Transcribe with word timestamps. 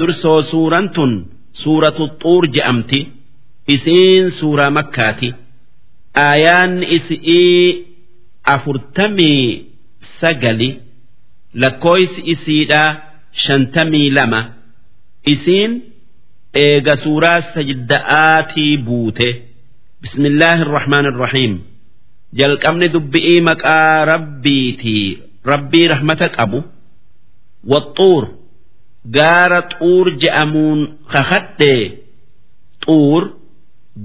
dursoo 0.00 0.40
suuraan 0.50 0.86
tun 0.96 1.12
suuratu 1.62 2.04
xuur 2.22 2.44
je'amti 2.54 3.00
isiin 3.74 4.24
suuraa 4.38 4.70
makkaati. 4.78 5.28
Aayaan 6.26 6.72
isi'ii 6.96 7.62
afurtamii 8.54 9.44
sagali 10.20 10.70
lakkooysi 11.62 12.20
isiidhaa 12.32 12.90
shantamii 13.44 14.08
lama. 14.16 14.40
Isiin 15.32 15.72
eega 16.64 16.94
suuraa 17.04 17.40
sajda'aatii 17.54 18.74
buute. 18.86 19.28
Bismillaahi 20.02 20.60
irrahmaan 20.66 21.06
irrahiim 21.10 21.54
jalqabni 22.38 22.86
dubbi'ii 22.94 23.40
maqaa 23.48 24.04
rabbiitii 24.12 25.06
rabbii 25.52 25.86
rahmata 25.92 26.28
qabu. 26.36 26.58
Waxuur 27.72 28.22
gaara 29.16 29.60
xuur 29.72 30.06
je'amuun 30.22 30.80
kakadhee 31.12 31.84
xuur 32.84 33.22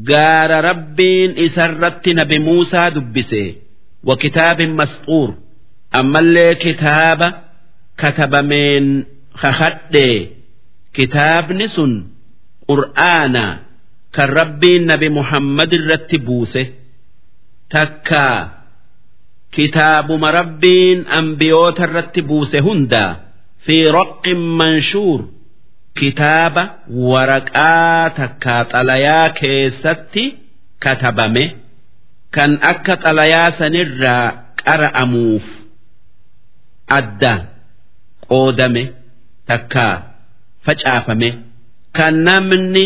gaara 0.09 0.57
rabbiin 0.69 1.31
isarratti 1.45 2.13
nabi 2.13 2.39
muusaa 2.39 2.89
dubbise. 2.95 3.43
Wa 4.07 4.15
kitaabin 4.17 4.71
masxuur 4.79 5.29
ammallee 5.99 6.55
kitaaba 6.55 7.27
katabameen 8.01 9.05
kakadhee 9.41 10.17
kitaabni 10.95 11.67
sun 11.75 11.93
qur'aana 12.69 13.45
kan 14.15 14.29
rabbiin 14.39 14.83
nabi 14.91 15.09
muhammad 15.09 15.71
irratti 15.77 16.17
buuse. 16.27 16.63
Takkaa 17.73 18.37
kitaabuma 19.55 20.31
rabbiin 20.31 21.05
ambiyoota 21.19 21.83
irratti 21.87 22.21
buuse 22.21 22.59
hundaa 22.67 23.11
fi 23.65 23.77
roqqin 23.97 24.39
manshuur 24.59 25.19
kitaaba 25.99 26.63
waraqaa 27.11 28.03
takkaa 28.19 28.61
xalayaa 28.73 29.27
keessatti 29.39 30.23
katabame 30.83 31.45
kan 32.35 32.51
akka 32.71 32.93
xalayaa 33.03 33.49
sanirraa 33.59 34.25
qara'amuuf 34.65 35.45
adda 36.99 37.33
qoodame 38.29 38.83
takkaa 39.49 39.95
facaafame 40.65 41.29
kan 41.97 42.15
namni 42.27 42.85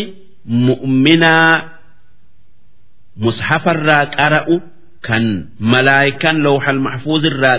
mu'minaa 0.66 1.52
mushafarraa 3.24 4.04
qara'u 4.18 4.56
kan 5.06 5.24
malaayikaan 5.72 6.36
lawxal 6.46 6.78
maxfuuzirraa 6.86 7.58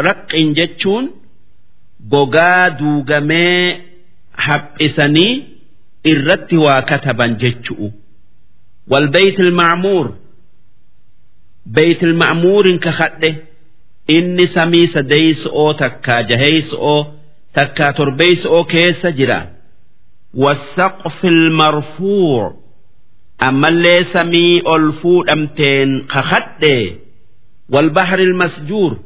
takkaa 0.00 0.04
raqqin 0.06 0.54
jechuun 0.54 1.10
gogaa 2.10 2.70
duugamee 2.70 3.80
haphisanii 4.32 5.44
irratti 6.04 6.56
waa 6.56 6.82
kataban 6.82 7.36
jechu'u 7.36 7.92
والبيت 8.90 9.40
المعمور 9.40 10.14
بيت 11.66 12.04
المعمور 12.04 12.76
كخده 12.76 13.34
إني 14.10 14.46
سمي 14.46 14.86
سديس 14.86 15.46
أو 15.46 15.72
تكا 15.72 16.20
جهيس 16.20 16.74
أو 16.74 17.06
تكا 17.54 17.90
تربيس 17.90 18.46
أو 18.46 18.64
كيس 18.64 19.06
جرا 19.06 19.48
والسقف 20.34 21.24
المرفوع 21.24 22.54
أما 23.42 23.68
اللي 23.68 24.04
سمي 24.04 24.62
ألفود 24.76 25.28
أمتين 25.30 26.02
كخده 26.06 26.92
والبحر 27.68 28.18
المسجور 28.18 28.98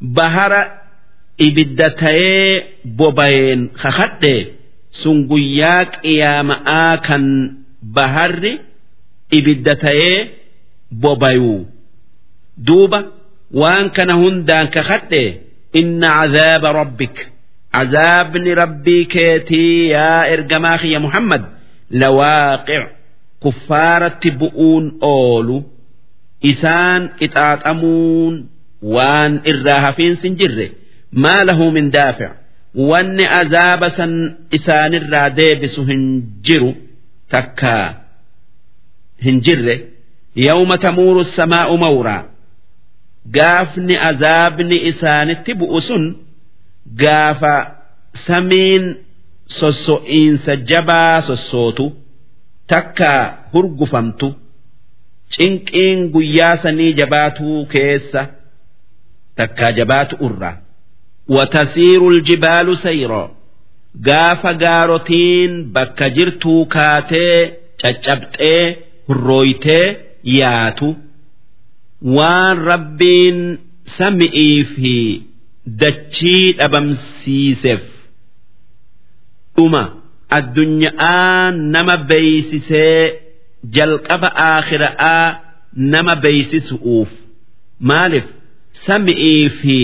bahara 0.00 0.62
ibidda 1.46 1.88
ta'ee 2.00 2.48
boba'een 2.98 3.60
kakadhe 3.82 4.36
sun 5.00 5.18
guyyaa 5.30 5.84
qiyaama'aa 6.02 6.94
kan 7.06 7.24
baharri 7.96 8.52
ibidda 9.38 9.74
ta'ee 9.84 10.18
boba'uu 11.02 11.60
duuba 12.66 13.00
waan 13.60 13.86
kana 13.96 14.14
hundaan 14.22 14.68
kakadhe 14.76 15.24
inna 15.80 16.08
cazaaba 16.20 16.68
rabbik. 16.80 17.16
Cazaabni 17.74 18.50
rabbii 18.62 19.04
keetii 19.12 19.90
yaa 19.94 20.26
ergamaa 20.34 20.78
kiyya 20.82 21.00
muhammad. 21.06 21.42
Lawaaqic 22.00 22.84
kuffaaratti 23.42 24.30
bu'uun 24.40 24.84
oolu 25.12 25.58
isaan 26.50 27.02
qixaaxamuun 27.18 28.34
waan 28.82 29.40
irraa 29.52 29.80
hafiinsin 29.86 30.36
jirre 30.42 30.66
maa 31.24 31.44
lahu 31.44 31.70
min 31.76 31.90
daafic 31.90 32.30
wanni 32.90 33.24
azaaba 33.40 33.90
san 33.98 34.12
isaanirraa 34.58 35.28
deebisu 35.38 35.84
hin 35.90 36.02
jiru 36.48 36.72
takka 37.34 37.74
hin 39.26 39.40
jirre 39.48 39.76
yawma 40.46 40.78
tamuuru 40.84 41.24
samaa'u 41.24 41.78
mawraa 41.84 42.22
gaafni 43.36 43.94
azaabni 44.10 44.76
isaanitti 44.90 45.52
bu'u 45.62 45.80
sun 45.88 46.04
gaafa 47.04 47.54
samiin 48.26 48.84
sosso'iinsa 49.60 50.52
jabaa 50.70 51.20
sossootu 51.28 51.86
takka 52.72 53.10
hurgufamtu 53.52 54.28
cinqiin 55.36 55.98
guyyaa 56.14 56.56
sanii 56.62 56.92
jabaatuu 57.00 57.66
keessa. 57.72 58.22
takkaa 59.40 59.72
jabaatu 59.78 60.14
urra 60.28 60.50
watasiiru 61.36 62.08
ljibaalu 62.16 62.74
sayroo 62.84 63.26
gaafa 64.08 64.52
gaarotiin 64.62 65.52
bakka 65.74 66.06
jirtuu 66.16 66.60
kaatee 66.74 67.36
caccabxee 67.82 68.64
hurrooytee 69.08 69.84
yaatu 70.38 70.88
waan 72.16 72.56
rabbiin 72.70 73.38
sami'ii 73.96 74.58
fi 74.74 74.94
dachii 75.82 76.44
dhabamsiiseef. 76.58 77.82
Dhuma 79.56 79.82
addunyaa 80.38 81.50
nama 81.74 81.96
beeysisee 82.10 83.00
jalqaba 83.76 84.28
aakhira'aa 84.50 85.26
nama 85.94 86.14
beeysisu'uuf. 86.24 87.10
Maaliif? 87.88 88.26
sami'ii 88.86 89.48
fi 89.60 89.78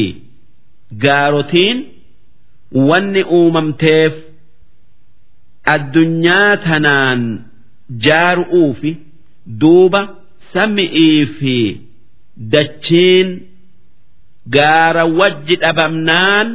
gaarotiin 1.04 1.78
wanni 2.90 3.22
uumamteef 3.38 4.14
addunyaa 5.74 6.56
tanaan 6.66 7.22
jaaru'uufi 8.06 8.92
duuba 9.60 10.00
sami'ii 10.52 11.26
fi 11.38 11.56
dachiin 12.54 13.28
gaara 14.56 15.04
wajji 15.20 15.56
dhabamnaan 15.64 16.48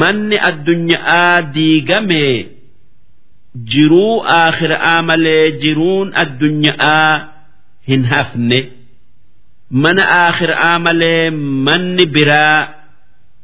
manni 0.00 0.36
addunyaa 0.50 1.42
diigamee 1.54 2.36
jiruu 3.72 4.14
aakhiraa 4.38 4.98
malee 5.10 5.44
jiruun 5.62 6.08
addunyaa 6.22 7.10
hin 7.88 8.04
hafne. 8.12 8.60
mana 9.70 10.04
aakhiraa 10.08 10.78
malee 10.78 11.30
manni 11.30 12.06
biraa 12.06 12.68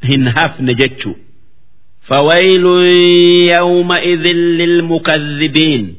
hin 0.03 0.29
hafne 0.29 0.75
jechu. 0.75 1.17
Fawayluun 2.09 2.85
fawaylun 2.85 3.49
yawma'idhin 3.49 4.57
lilmukadhibiin 4.59 5.97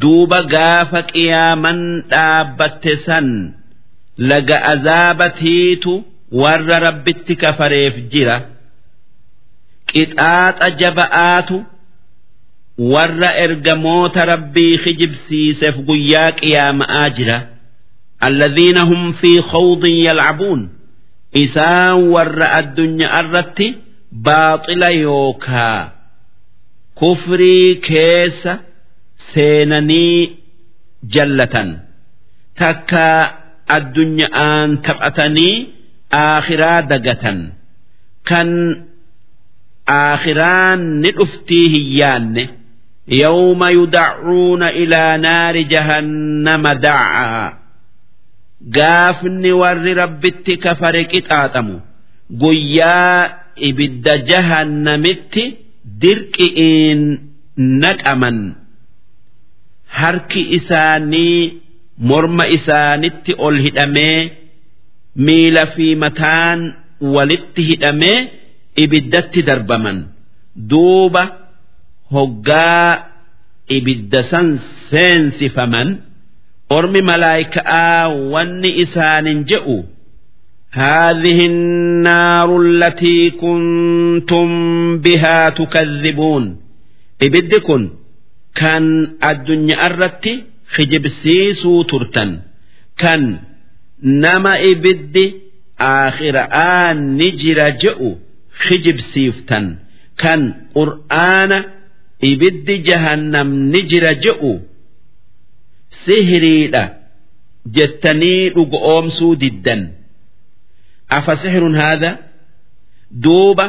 duuba 0.00 0.42
gaafa 0.42 1.02
qiyaaman 1.02 2.02
dhaabbatte 2.10 2.96
san 3.06 3.54
laga 4.16 4.62
azaabatiitu 4.72 6.04
warra 6.32 6.78
rabbitti 6.86 7.36
kafareef 7.36 7.94
jira. 8.08 8.36
Qixaaxa 9.92 10.70
jaba'aatu 10.80 11.64
warra 12.78 13.30
ergamoota 13.44 14.24
rabbii 14.24 14.78
kijibsiiseef 14.84 15.76
guyyaa 15.88 16.30
qiyaama'aa 16.40 17.08
jira. 17.10 17.51
alladhiina 18.28 18.82
hum 18.90 19.02
fi 19.20 19.30
khawdin 19.52 19.96
yalcabuun 20.08 20.60
isaan 21.44 21.98
warra 22.14 22.48
addunyaa 22.60 23.18
irratti 23.22 23.66
baaxila 24.26 24.88
yookaa 25.06 25.80
kufrii 27.00 27.68
keessa 27.88 28.52
seenanii 29.32 30.18
jallatan 31.14 31.70
takka 32.60 33.06
addunyaa'aan 33.76 34.70
taphatanii 34.86 35.54
aakhiraa 36.24 36.80
dagatan 36.92 37.38
kan 38.30 38.50
aakhiraan 39.98 40.80
ni 41.02 41.10
dhuftii 41.18 41.66
hin 41.74 41.86
yaanne 42.00 42.44
yawma 43.22 43.68
yudaccuuna 43.78 44.68
ilaa 44.82 45.16
naari 45.24 45.64
jahannama 45.72 46.72
dacaa 46.84 47.48
gaafni 48.76 49.50
warri 49.60 49.94
rabbitti 49.94 50.56
kafare 50.64 51.02
qixaaxamu. 51.12 51.76
Guyyaa 52.42 53.28
ibidda 53.68 54.14
jahannamitti 54.30 55.44
dirqi'iin 56.02 57.02
naqaman. 57.82 58.38
Harki 59.98 60.42
isaanii 60.58 61.38
morma 62.08 62.44
isaanitti 62.56 63.32
ol 63.46 63.56
hidhamee 63.64 64.20
miila 65.26 65.64
fi 65.74 65.86
mataan 66.02 66.60
walitti 67.14 67.62
hidhamee 67.70 68.18
ibiddatti 68.84 69.40
darbaman. 69.48 69.98
Duuba 70.70 71.24
hoggaa 72.14 72.88
ibidda 73.76 74.20
san 74.30 74.46
seensifaman 74.90 75.88
ormi 76.71 77.01
malaayika'aa 77.01 78.07
wanni 78.33 78.69
isaanin 78.83 79.45
je'u 79.51 79.77
هذه 80.71 81.45
النار 81.45 82.61
التي 82.61 83.29
كنتم 83.29 84.47
بها 84.97 85.49
تكذبون 85.49 86.57
إبدكن 87.23 87.89
كان 88.55 89.11
الدنيا 89.23 89.87
الرتي 89.87 90.43
خجبسيسو 90.75 91.83
ترتن 91.83 92.39
كان 92.97 93.39
نما 94.03 94.53
إبد 94.71 95.33
آخر 95.79 96.35
آن 96.53 97.17
نجر 97.17 97.69
جئو 97.69 98.17
خجبسيفتن 98.59 99.75
كان 100.17 100.53
قرآن 100.75 101.63
إبد 102.23 102.67
جهنم 102.71 103.49
نجر 103.75 104.13
جئو 104.13 104.59
sihiriidha 106.04 106.82
jettanii 107.76 108.50
dhugoomsuu 108.54 109.34
diddan. 109.40 109.82
Afa 111.08 111.36
sihirun 111.42 111.74
haadha? 111.80 112.10
Duuba 113.24 113.66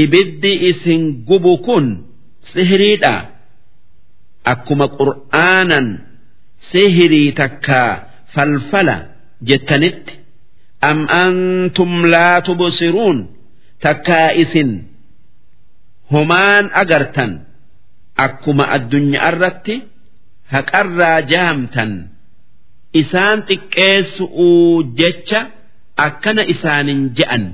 ibiddi 0.00 0.52
isin 0.70 1.02
gubu 1.28 1.58
kun 1.66 1.86
sihiriidha. 2.52 3.14
Akkuma 4.52 4.86
qur'aanan 4.98 5.86
sihirii 6.70 7.32
takkaa 7.40 7.92
falfala 8.34 8.96
jettanitti 9.48 10.14
am 10.90 10.98
antum 11.24 11.92
laa 12.12 12.40
tubsiruun 12.46 13.18
takkaa 13.84 14.28
isin 14.42 14.70
homaan 16.12 16.66
agartan. 16.82 17.32
Akkuma 18.26 18.64
addunyaa 18.76 19.28
irratti. 19.32 19.74
haqarraa 20.54 21.18
jaamtan 21.32 21.90
isaan 23.00 23.38
xiqqeessu'uu 23.48 24.94
jecha 25.00 25.40
akkana 26.06 26.42
isaanin 26.54 27.00
je'an. 27.18 27.44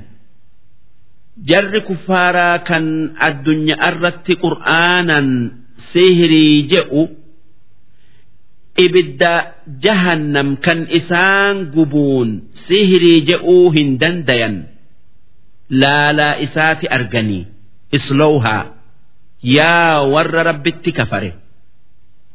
Jarri 1.49 1.81
kuffaaraa 1.89 2.57
kan 2.69 2.85
addunyaa 3.27 3.87
irratti 3.89 4.33
qur'aanan 4.43 5.27
sihirii 5.91 6.57
je'u 6.71 7.03
ibidda 8.85 9.33
jahannam 9.83 10.49
kan 10.65 10.79
isaan 10.99 11.55
gubuun 11.75 12.29
sihirii 12.67 13.19
je'uu 13.29 13.65
hin 13.75 13.89
dandayan 14.01 14.55
laalaa 15.81 16.35
isaati 16.45 16.85
arganii 16.97 17.43
islowhaa 17.97 18.63
yaa 19.57 19.95
warra 20.13 20.41
rabbitti 20.49 20.91
kafare. 20.99 21.31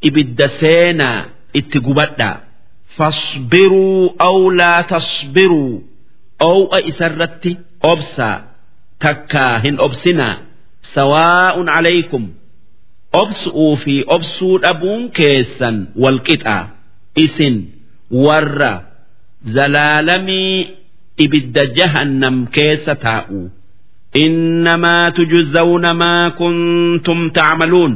Ibidda 0.08 0.48
seenaa 0.60 1.24
itti 1.60 1.78
gubadhaa 1.86 2.36
fasbiruu 2.96 4.14
aw 4.28 4.36
laa 4.60 4.82
tasbiruu 4.92 5.72
ow'a 6.50 6.78
isarratti 6.90 7.52
obsaa 7.92 8.36
takkaa 9.04 9.58
hin 9.64 9.76
obsinaa 9.86 10.34
sawaa'un 10.94 11.68
calaykum 11.74 12.24
obsu'uu 13.22 13.76
fi 13.84 13.94
obsuu 14.16 14.54
dhabuun 14.64 15.02
keessan 15.18 15.76
walqixaa 16.04 16.64
isin 17.24 17.56
warra 18.26 18.72
zalaalamii 19.56 20.56
ibidda 21.24 21.64
jahannam 21.78 22.36
keessa 22.56 22.94
taa'u. 23.06 23.40
Innamaa 24.24 25.10
tujzawna 25.16 25.94
maa 26.02 26.30
kuntum 26.40 27.30
tacmaluun 27.30 27.94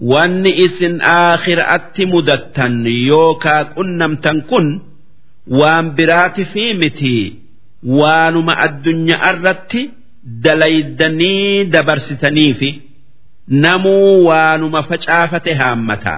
wanni 0.00 0.50
isin 0.66 1.00
aakhiraatti 1.02 2.06
mudattan 2.12 2.86
yookaa 3.08 3.64
qunnamtan 3.76 4.38
kun 4.50 4.66
waan 5.58 5.86
biraati 5.96 6.44
fi 6.52 6.64
miti 6.80 7.16
waanuma 7.98 8.54
addunyaa 8.66 9.30
irratti 9.32 9.82
dalaydanii 10.44 11.64
dabarsitaniifi 11.74 12.70
namuu 13.64 14.24
waanuma 14.26 14.82
facaafate 14.82 15.52
haammata. 15.54 16.16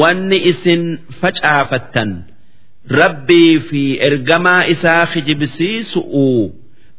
Wanni 0.00 0.36
isin 0.50 0.82
facaafattan 1.20 2.10
rabbii 2.98 3.60
fi 3.68 3.82
ergamaa 4.08 4.64
isaa 4.74 5.06
kijibsiisu'u 5.12 6.26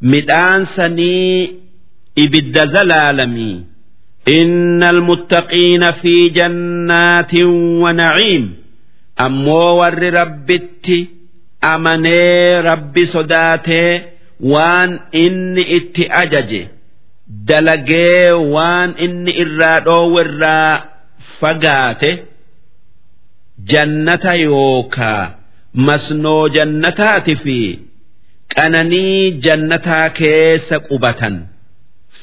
midhaan 0.01 0.65
sanii 0.75 1.59
ibidda 2.23 2.65
zalaalamii 2.73 3.55
إن 4.28 4.82
المتقين 4.82 5.90
في 5.92 6.28
جنات 6.28 7.34
ونعيم 7.82 8.56
أمو 9.20 9.80
ور 9.80 10.02
ربتي 10.14 11.08
amanee 11.62 12.62
rabbi 12.62 13.02
sodaatee 13.12 14.02
waan 14.52 14.90
inni 15.22 15.62
itti 15.76 16.04
ajaje 16.22 16.60
dalagee 17.48 18.30
waan 18.54 18.90
inni 19.04 19.32
irraa 19.42 19.80
dhoowwerraa 19.86 20.74
fagaate 21.40 22.10
jannata 23.72 24.34
yookaa 24.44 25.24
masnoo 25.86 26.48
jannataati 26.56 27.34
fi 27.44 27.58
qananii 28.54 29.30
jannataa 29.46 30.08
keessa 30.20 30.76
qubatan 30.88 31.36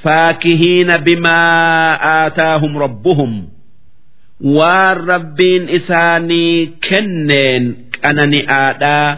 faakihiina 0.04 0.98
bimaa 0.98 1.98
aataahum 2.14 2.72
rabbuhum 2.84 3.32
waan 4.56 4.96
rabbiin 5.12 5.64
isaanii 5.78 6.54
kenneen 6.88 7.64
qanani'aadhaa 8.02 9.08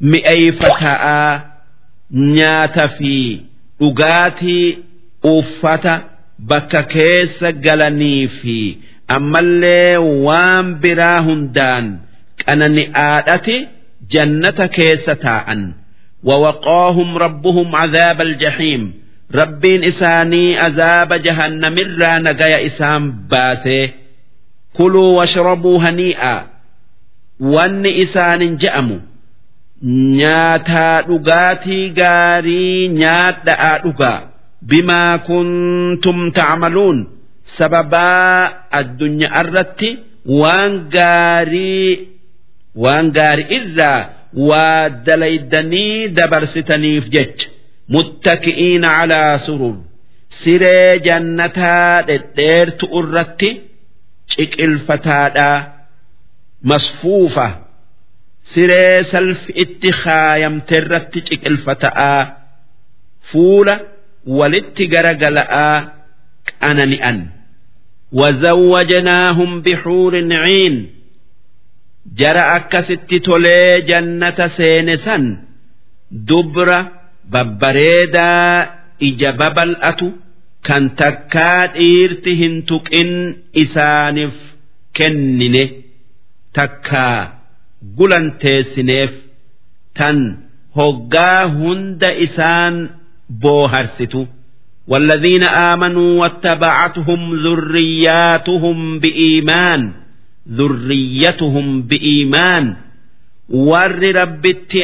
mi'eeyfata'aa 0.00 1.40
nyaata 2.36 2.88
fi 2.98 3.14
dhugaatii 3.80 4.78
uffata 5.34 5.94
bakka 6.50 6.82
keessa 6.94 7.52
galanii 7.66 8.28
fi 8.40 8.58
ammallee 9.16 9.96
waan 10.26 10.66
biraa 10.82 11.20
hundaan 11.28 11.86
qanani'aadhati 12.44 13.56
jannata 14.14 14.66
keessa 14.76 15.14
taa'an 15.26 15.62
wawaqaahum 16.28 17.10
rabbuhum 17.24 17.68
cadaaba 17.80 18.22
aljahiim 18.28 18.84
rabbiin 19.30 19.82
isaanii 19.90 20.56
azaaba 20.66 21.18
jahannamirraa 21.18 22.18
nagaya 22.26 22.60
isaan 22.68 23.04
baasee 23.30 23.84
kuluu 24.76 25.16
washrabuu 25.18 25.78
hanii'a. 25.84 26.34
Wanni 27.54 27.90
isaanin 28.04 28.56
je'amu. 28.62 28.96
Nyaataa 30.18 31.02
dhugaatii 31.08 31.90
gaarii 31.98 32.88
nyaadha'aa 32.88 33.78
dhugaa. 33.84 34.20
Bimaa 34.68 35.18
kuntum 35.18 36.18
tacmaluun. 36.36 36.98
Sababaa 37.58 38.52
addunyaa 38.78 39.40
irratti 39.44 39.90
waan 40.40 40.72
gaarii 40.96 42.08
waan 42.84 43.06
gaarii 43.18 43.48
irraa 43.58 44.00
waa 44.48 44.88
dalaydanii 45.06 46.08
dabarsitaniif 46.16 47.04
jecha. 47.14 47.46
muttaki'iina 47.92 48.88
calaa 48.96 49.38
surur. 49.46 49.76
Siree 50.40 50.98
jannataa 51.06 52.02
dhedheertu 52.08 52.86
irratti 53.00 53.50
ciqilfataadhaa 54.32 55.58
masfuufa. 56.70 57.46
Siree 58.52 59.04
salfi 59.12 59.52
itti 59.62 59.90
kaayamte 60.02 60.74
irratti 60.80 61.18
ciqilfata'aa 61.28 62.22
fuula 63.30 63.74
walitti 64.38 64.84
garagala'aa 64.92 65.76
qanani'an. 66.60 67.18
Wazawwajnaahum 68.18 69.50
bixuurin 69.64 70.30
ciin 70.44 70.74
jara 72.18 72.44
akkasitti 72.56 73.20
tolee 73.26 73.72
jannata 73.88 74.46
seene 74.56 74.94
san 75.04 75.24
dubra 76.28 76.78
دبر 77.29 77.43
ببريدا 77.43 78.69
إجبب 79.03 79.59
الأتو 79.59 80.11
كان 80.63 80.95
تكاد 80.95 81.69
إيرتهن 81.75 82.65
تكن 82.65 83.35
إسانف 83.57 84.33
كننه 84.97 85.69
تكا 86.53 87.41
gulanteessineef 87.97 89.13
tan 89.97 90.17
hoggaa 90.77 91.49
hunda 91.49 92.13
isaan 92.13 92.75
booharsitu 93.41 94.27
والذين 94.87 95.43
آمنوا 95.43 96.19
واتبعتهم 96.21 97.33
ذرياتهم 97.35 98.99
بإيمان 98.99 99.91
ذريتهم 100.49 101.81
بإيمان 101.81 102.75
ور 103.49 104.15
ربت 104.15 104.75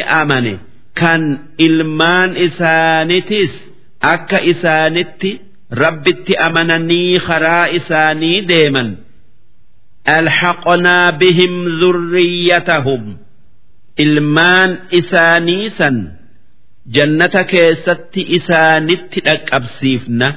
kan 1.03 1.23
ilmaan 1.67 2.31
isaanitis 2.47 3.53
akka 4.13 4.39
isaanitti 4.51 5.31
rabbitti 5.81 6.33
amananii 6.47 7.19
karaa 7.27 7.65
isaanii 7.79 8.39
deeman. 8.49 8.89
Alhaqnaa 10.17 11.11
bihim 11.19 11.53
zurriyyatahum 11.79 13.03
ilmaan 14.05 14.71
isaanii 14.99 15.69
san 15.77 15.95
jannata 16.95 17.41
keessatti 17.51 18.21
isaanitti 18.37 19.19
dhaqqabsiifna. 19.27 20.29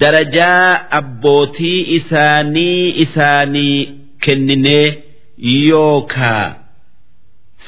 Darajaa 0.00 0.68
abbootii 0.98 1.80
isaanii 1.98 2.82
isaanii 3.04 3.78
kenninee 4.24 4.88
yookaa 5.68 6.46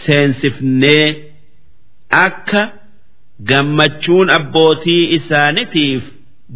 seensifnee 0.05 1.05
akka 2.25 2.63
gammachuun 3.49 4.31
abbootii 4.39 5.05
isaanitiif 5.17 6.03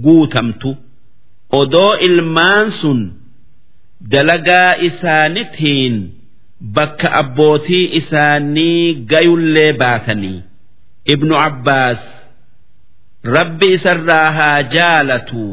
guutamtu. 0.05 0.71
Odoo 1.61 1.93
ilmaan 2.09 2.71
sun 2.81 3.00
dalagaa 4.12 4.71
isaanitiin 4.88 5.95
bakka 6.76 7.09
abbootii 7.23 7.85
isaanii 8.00 8.95
gayullee 9.11 9.73
baatanii. 9.83 10.38
ibnu 11.12 11.35
Abbaas 11.49 12.00
rabbi 13.35 13.67
isarraa 13.76 14.31
haa 14.38 14.62
jaalatu. 14.75 15.45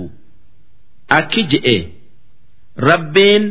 Akki 1.17 1.43
je'e. 1.51 1.77
Rabbiin 2.89 3.43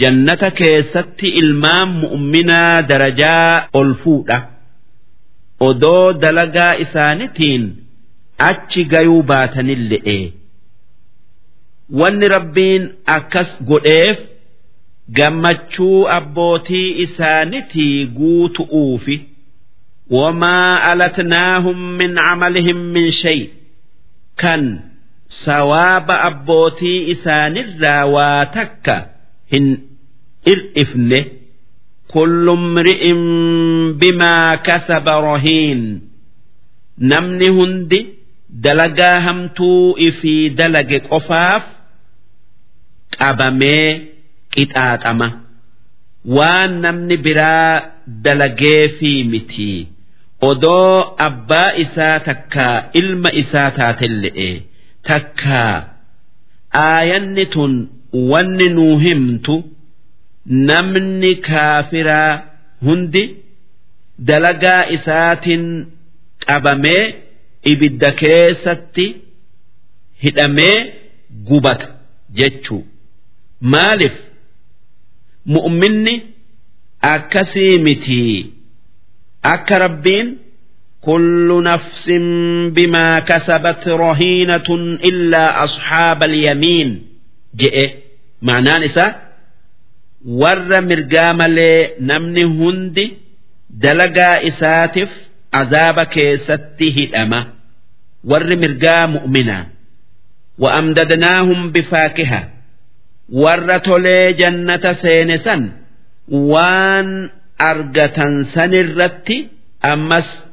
jannata 0.00 0.50
keessatti 0.60 1.28
ilmaan 1.42 1.88
mu'minaa 2.02 2.82
darajaa 2.88 3.68
ol 3.80 3.90
fuudha 4.02 4.38
odoo 5.60 6.12
dalagaa 6.22 6.72
isaanitiin 6.84 7.64
achi 8.48 8.84
gayuu 8.92 9.22
baatanille'e. 9.30 10.18
Wanni 12.00 12.28
rabbiin 12.28 12.84
akkas 13.16 13.50
godheef 13.70 14.18
gammachuu 15.18 16.08
abbootii 16.18 16.88
isaanitii 17.04 18.06
guutu'uufi 18.18 19.16
wamaa 20.10 20.82
alatnaahum 20.90 21.78
min 22.00 22.14
camalihim 22.14 22.80
min 22.94 23.12
shay 23.22 23.40
kan 24.42 24.62
sawaaba 25.44 26.14
abbootii 26.28 27.00
isaanirraa 27.14 28.04
waa 28.14 28.44
takka 28.56 28.96
hin 29.52 29.66
ir'ifne. 30.52 31.20
كل 32.13 32.49
امرئ 32.49 33.11
بما 34.01 34.55
كسب 34.55 35.07
رهين 35.09 36.01
نمني 36.99 37.49
هندي 37.49 38.07
دلقا 38.49 39.19
همتو 39.19 39.93
في 40.21 40.49
دلق 40.49 40.89
قفاف 41.11 41.63
qabamee 43.19 43.89
qixaaxama 44.53 45.27
waan 46.37 46.71
namni 46.85 47.15
biraa 47.25 47.71
dalagee 48.25 48.83
fi 48.97 49.11
miti 49.31 49.71
odoo 50.49 50.93
abbaa 51.27 51.69
isaa 51.83 52.17
takkaa 52.27 52.75
ilma 53.01 53.29
isaa 53.41 53.69
taatelle'e 53.79 54.49
takkaa 55.09 55.75
aayanni 56.85 57.45
tun 57.55 57.73
wanni 58.31 58.67
nuu 58.77 58.95
himtu 59.05 59.55
namni 60.69 61.31
kaafiraa 61.47 62.31
hundi 62.85 63.23
dalagaa 64.29 64.81
isaatiin 64.95 65.65
qabamee 66.47 67.03
ibidda 67.71 68.11
keessatti 68.21 69.05
hidhamee 70.23 70.77
gubata 71.49 71.87
jechuu 72.39 72.81
maaliif 73.73 74.15
mu'minni 75.55 76.15
akkasii 77.13 77.77
mitii 77.87 78.53
akka 79.53 79.79
rabbiin 79.85 80.29
كل 81.11 81.63
نفس 81.63 82.05
بما 82.75 83.19
كسبت 83.19 83.87
رهينة 83.87 84.69
إلا 85.09 85.63
أصحاب 85.63 86.23
اليمين 86.23 87.07
جئ 87.55 87.77
معناه 88.41 88.77
نساء 88.77 89.26
ور 90.25 90.81
مرقام 90.81 91.41
لي 91.41 91.89
نمني 91.99 92.43
هندي 92.43 93.17
دلقا 93.69 94.47
إساتف 94.47 95.09
عذاب 95.53 95.99
كيسته 96.03 96.95
الأمة 97.09 97.47
ور 98.23 98.55
مرقام 98.55 99.11
مؤمنا 99.11 99.67
وأمددناهم 100.59 101.71
بفاكهة 101.71 102.49
ور 103.29 103.77
تولي 103.77 104.33
جنة 104.33 104.93
سينسا 104.93 105.69
وان 106.31 107.29
أرقة 107.61 108.43
سنرت 108.55 109.29
أمس 109.85 110.43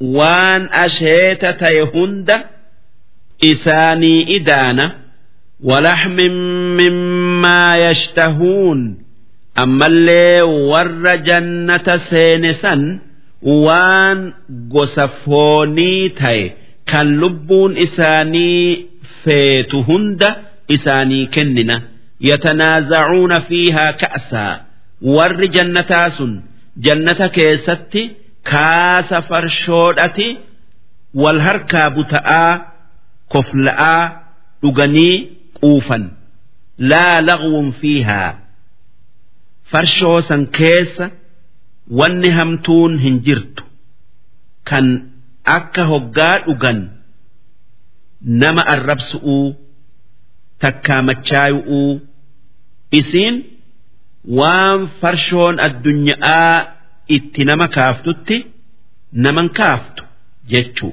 waan 0.00 0.68
asheeta 0.70 1.52
ta'e 1.58 1.80
hunda 1.92 2.36
isaanii 3.50 4.22
idaana 4.36 4.86
walaxmin 5.68 6.34
mimmaa 6.78 7.76
yashtahuun 7.76 8.80
ammallee 9.55 10.41
warra 10.71 11.17
jannata 11.27 11.99
seene 12.09 12.53
san 12.61 12.81
waan 13.65 14.19
gosa 14.73 15.07
foonii 15.23 16.09
ta'e 16.19 16.43
kan 16.91 17.07
lubbuun 17.21 17.77
isaanii 17.85 18.89
feetu 19.23 19.77
hunda 19.87 20.29
isaanii 20.75 21.25
kennina. 21.35 21.75
Yatanaazacuuna 22.29 23.37
fiihaa 23.49 23.93
ka'saa. 24.01 24.53
Warri 25.15 25.47
jannataa 25.55 26.09
sun 26.17 26.33
jannata 26.85 27.27
keessatti 27.37 28.01
kaasa 28.51 29.21
farshoodhati 29.29 30.27
wal 31.21 31.39
harkaa 31.47 31.89
buta'aa 31.95 32.51
kofla'aa 33.33 34.03
dhuganii 34.61 35.15
quufan. 35.59 36.03
Laa 36.91 37.21
lagwun 37.27 37.73
fiihaa 37.81 38.31
farshoo 39.73 40.17
san 40.29 40.43
keessa 40.57 41.05
wanni 41.99 42.29
hamtuun 42.37 42.93
hin 43.05 43.15
jirtu. 43.27 43.63
Kan 44.69 44.85
akka 45.57 45.83
hoggaa 45.91 46.35
dhugan 46.45 46.79
nama 48.41 48.61
arrabsu'uu 48.73 49.47
takkaa 50.65 51.01
machaayu'uu 51.09 51.91
isiin 52.99 53.35
waan 54.39 54.79
farshoon 55.01 55.55
addunyaa 55.67 56.51
itti 57.17 57.41
nama 57.49 57.67
kaaftutti 57.77 58.37
naman 59.25 59.47
kaaftu 59.59 60.03
jechuu 60.53 60.91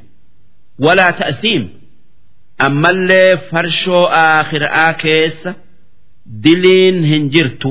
walaa 0.87 1.12
ta'siim 1.20 1.62
ammallee 2.66 3.30
farshoo 3.50 4.02
aakhiraa 4.22 4.90
keessa 5.04 5.50
diliin 6.46 6.99
hin 7.12 7.25
jirtu 7.37 7.70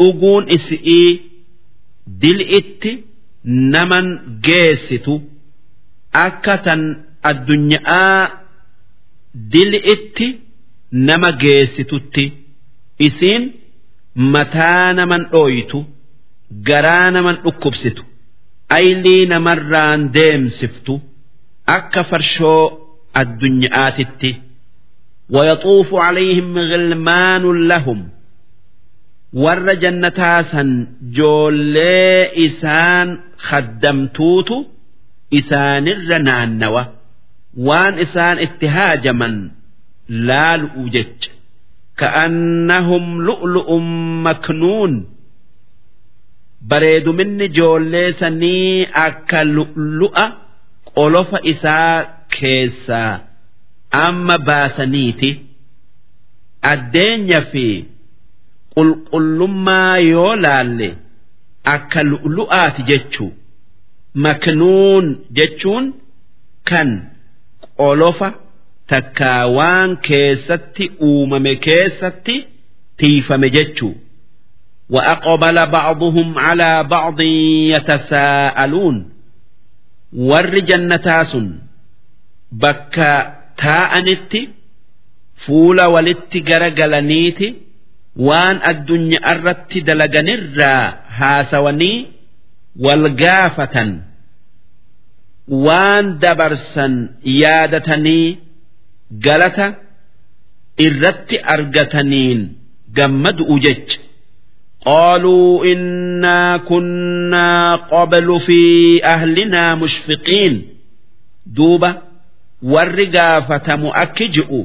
dhuguun 0.00 0.44
isi'ii 0.56 1.10
dil'itti 2.22 2.92
naman 3.74 4.06
geessitu 4.46 5.14
akka 6.26 6.54
tan 6.64 6.82
addunyaa 7.30 8.20
dil'itti 9.52 10.26
nama 11.08 11.30
geessitutti 11.42 12.24
isiin 13.06 13.42
mataa 14.34 14.92
naman 14.98 15.22
dhooytu. 15.32 15.78
garaa 16.68 17.10
naman 17.14 17.36
dhukkubsitu 17.44 18.02
aylii 18.78 19.22
namarraan 19.32 20.00
deemsiftu 20.16 20.94
akka 21.76 22.02
farshoo 22.10 22.64
addunyaatitti 23.20 24.30
ويطوف 25.34 25.94
عليهم 25.94 26.58
غلمان 26.58 27.44
لهم 27.70 28.08
warra 29.33 29.75
jannataa 29.75 30.43
san 30.51 30.87
joollee 31.17 32.31
isaan 32.45 33.09
haddamtuutu 33.49 34.57
isaanirra 35.39 36.19
naannawa. 36.19 36.83
Waan 37.67 37.99
isaan 37.99 38.39
itti 38.39 38.67
haajaman 38.67 39.35
laalu'u 40.27 40.89
jecha. 40.95 41.31
Ka'annahum 41.99 43.05
lulu'um 43.27 43.85
maknuun. 44.27 44.93
Bareeduminni 46.69 47.47
joollee 47.57 48.13
sanii 48.19 48.87
akka 49.05 49.43
lu'lu'a 49.55 50.25
qolofa 50.95 51.39
isaa 51.53 51.95
keessaa 52.39 53.19
amma 54.05 54.37
baasaniiti. 54.47 55.31
Addeenya 56.71 57.41
fi. 57.51 57.65
qulqullummaa 58.76 59.96
yoo 60.12 60.32
laalle 60.44 60.88
akka 61.74 62.02
lu'aati 62.36 62.82
jechuu 62.90 63.30
maknuun 64.24 65.06
jechuun 65.38 65.84
kan 66.70 66.88
qolofa 67.80 68.28
takkaa 68.92 69.42
waan 69.58 69.90
keessatti 70.08 70.84
uumame 71.10 71.52
keessatti 71.68 72.36
tiifame 72.98 73.50
jechuu 73.58 73.94
وأقبل 74.90 75.66
بعضهم 75.66 76.38
على 76.38 76.84
بعض 76.84 77.20
يتساءلون 77.74 78.96
ور 80.12 80.58
جنتاس 80.58 81.36
بك 82.52 82.96
تاءنت 83.58 84.32
فول 85.46 85.80
ولت 85.82 86.36
جرجلنيت 86.36 87.40
وان 88.16 88.56
الدنيا 88.70 89.18
أردت 89.30 89.78
دلجنرا 89.78 90.74
هاسوني 91.18 92.06
والجافة 92.80 93.76
waan 95.66 96.18
dabarsan 96.22 96.94
yaadatanii 97.40 98.38
galata 99.26 99.66
irratti 100.86 101.36
argataniin 101.54 102.40
gammadu'u 102.96 103.58
jecha 103.66 103.98
قالوا 104.86 105.64
إنا 105.72 106.56
كنا 106.56 107.74
قبل 107.76 108.40
في 108.40 108.60
أهلنا 109.04 109.74
مشفقين 109.74 110.68
دوبة 111.46 111.94
والرقافة 112.62 113.76
مؤكجئ 113.76 114.64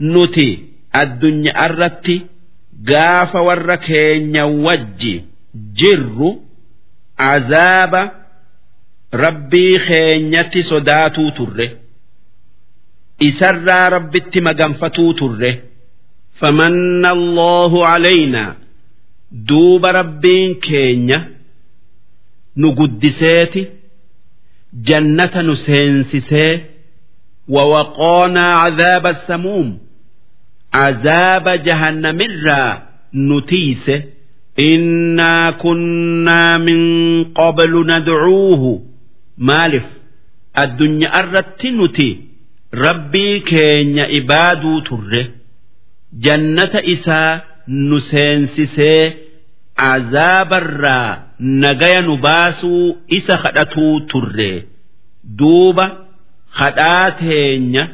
نتي 0.00 0.50
الدنيا 0.96 1.66
الرتي 1.66 2.26
gaafa 2.89 3.39
warra 3.47 3.77
keenya 3.77 4.45
wajji 4.65 5.13
jirru 5.79 6.29
azaaba 7.17 8.01
rabbii 9.23 9.75
keenyatti 9.87 10.61
sodaatuu 10.69 11.31
turre 11.37 11.67
isarraa 13.27 13.89
rabbitti 13.89 14.41
maganfatuu 14.41 15.13
turre. 15.13 15.51
Famanna 16.39 17.09
allahu 17.17 17.85
alaynaa 17.85 18.55
duuba 19.47 19.91
rabbiin 19.91 20.55
keenya 20.67 21.19
nu 22.55 22.71
guddiseeti 22.79 23.61
jannata 24.87 25.41
nu 25.47 25.55
seensisee 25.55 26.53
wawaqoonaa 27.55 28.55
cadaaba 28.63 29.11
samuum. 29.27 29.69
عذاب 30.74 31.48
جهنم 31.48 32.20
الرا 32.20 32.82
نتيس 33.14 33.90
إنا 34.60 35.50
كنا 35.50 36.58
من 36.58 36.80
قبل 37.24 37.72
ندعوه 37.92 38.82
maaliif 39.48 39.88
addunyaa 40.62 41.18
irratti 41.22 41.70
nuti 41.78 42.08
rabbii 42.84 43.40
keenya 43.50 44.04
ibaaduu 44.18 44.80
turre 44.88 45.22
jannata 46.24 46.80
isaa 46.94 47.40
nu 47.88 48.00
seensisee 48.00 49.02
azaabarraa 49.76 51.18
nagaya 51.38 52.00
nu 52.06 52.16
baasuu 52.26 52.96
isa 53.18 53.36
kadhatuu 53.44 54.00
turre 54.10 54.52
duuba 55.38 55.86
kadhaa 56.58 57.10
teenya 57.20 57.84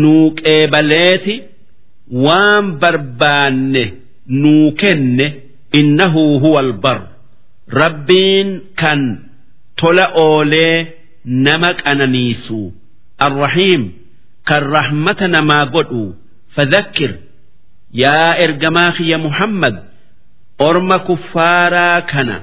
nuu 0.00 0.30
qeebaleeti 0.40 1.34
waan 2.11 2.65
barbaanne 2.81 3.83
nuu 4.27 4.71
kenne 4.71 5.25
innahu 5.79 6.39
huwa 6.39 6.59
albar 6.59 6.99
rabbiin 7.79 8.61
kan 8.75 9.01
tola 9.75 10.05
oolee 10.15 10.93
nama 11.25 11.73
qananiisu. 11.73 12.73
Arrahiim 13.17 13.83
kan 14.47 14.63
rahmata 14.75 15.27
namaa 15.27 15.65
godhu 15.73 16.15
fadhakkir. 16.55 17.11
Yaa 17.91 18.35
ergamaa 18.45 18.91
kiyya 18.97 19.17
muhammad 19.17 19.75
orma 20.67 20.97
kuffaaraa 21.07 22.01
kana 22.11 22.37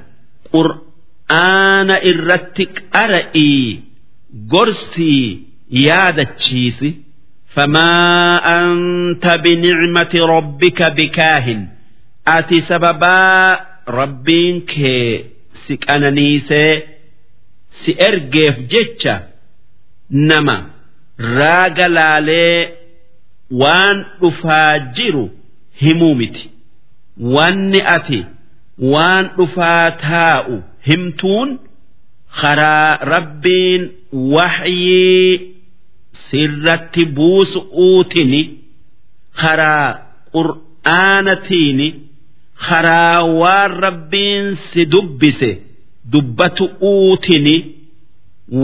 qur'aana 0.52 1.96
irratti 2.10 2.64
qara'ii 2.94 3.66
gorsii 4.52 5.24
yaadachiisi. 5.86 6.90
Famaa 7.54 8.40
an 8.56 8.70
anta 9.12 9.38
binicmati 9.38 10.18
rabbika 10.18 10.90
bikaahin 10.90 11.66
ati 12.24 12.62
sababaa 12.62 13.56
rabbiin 13.86 14.60
kee 14.66 15.24
si 15.66 15.76
qananiisee 15.76 16.82
si 17.80 17.90
ergeef 18.08 18.56
jecha 18.72 19.14
nama 20.10 20.56
raaga 21.18 21.88
laalee 21.88 22.68
waan 23.50 24.04
dhufaa 24.20 24.78
jiru 24.78 25.30
himuu 25.82 26.14
miti 26.14 26.50
wanni 27.34 27.80
ati 27.96 28.20
waan 28.94 29.30
dhufaa 29.36 29.90
taa'u 29.90 30.62
himtuun 30.88 31.58
karaa 32.40 32.96
rabbiin 33.12 33.82
waxyii 34.12 35.40
sirratti 36.30 37.04
buusu'uutini 37.04 38.40
karaa 39.40 39.88
qur'aanatiini 40.34 41.88
karaa 42.68 43.22
waan 43.40 43.70
rabbiin 43.84 44.56
si 44.72 44.86
dubbise 44.86 45.50
dubbatu 46.12 46.64
uutini 46.90 47.56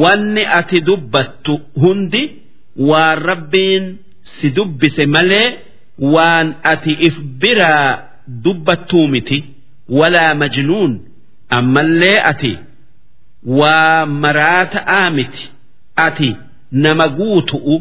wanni 0.02 0.44
ati 0.58 0.80
dubbattu 0.80 1.60
hundi 1.82 2.22
waan 2.90 3.18
rabbiin 3.30 3.84
si 4.22 4.50
dubbise 4.50 5.06
malee 5.06 5.48
waan 6.14 6.54
ati 6.72 6.92
if 7.08 7.16
biraa 7.42 8.02
dubbattuu 8.44 9.08
miti 9.08 9.44
walaa 9.88 10.34
majnuun 10.34 10.92
ammallee 11.58 12.18
ati 12.30 12.58
waa 13.60 14.06
maraata'aa 14.06 15.10
miti 15.10 15.48
ati 16.06 16.36
nama 16.72 17.08
guutu'u 17.08 17.76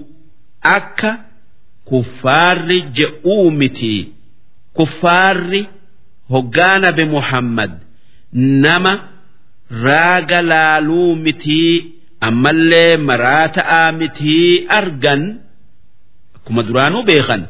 akka 0.62 1.18
kuffaarri 1.90 2.80
je'uu 2.98 3.52
miti 3.60 3.96
kuffaarri 4.78 5.62
hoggaa 6.32 6.78
nabi 6.84 7.06
muhammad. 7.16 7.72
Nama 8.64 8.94
raaga 9.84 10.40
laaluu 10.52 11.16
mitii 11.26 11.74
ammallee 12.28 12.98
maraa 13.08 13.48
ta'aa 13.58 13.92
mitii 14.00 14.52
argan 14.80 15.24
akkuma 16.36 16.62
duraanuu 16.68 17.04
beekan. 17.10 17.42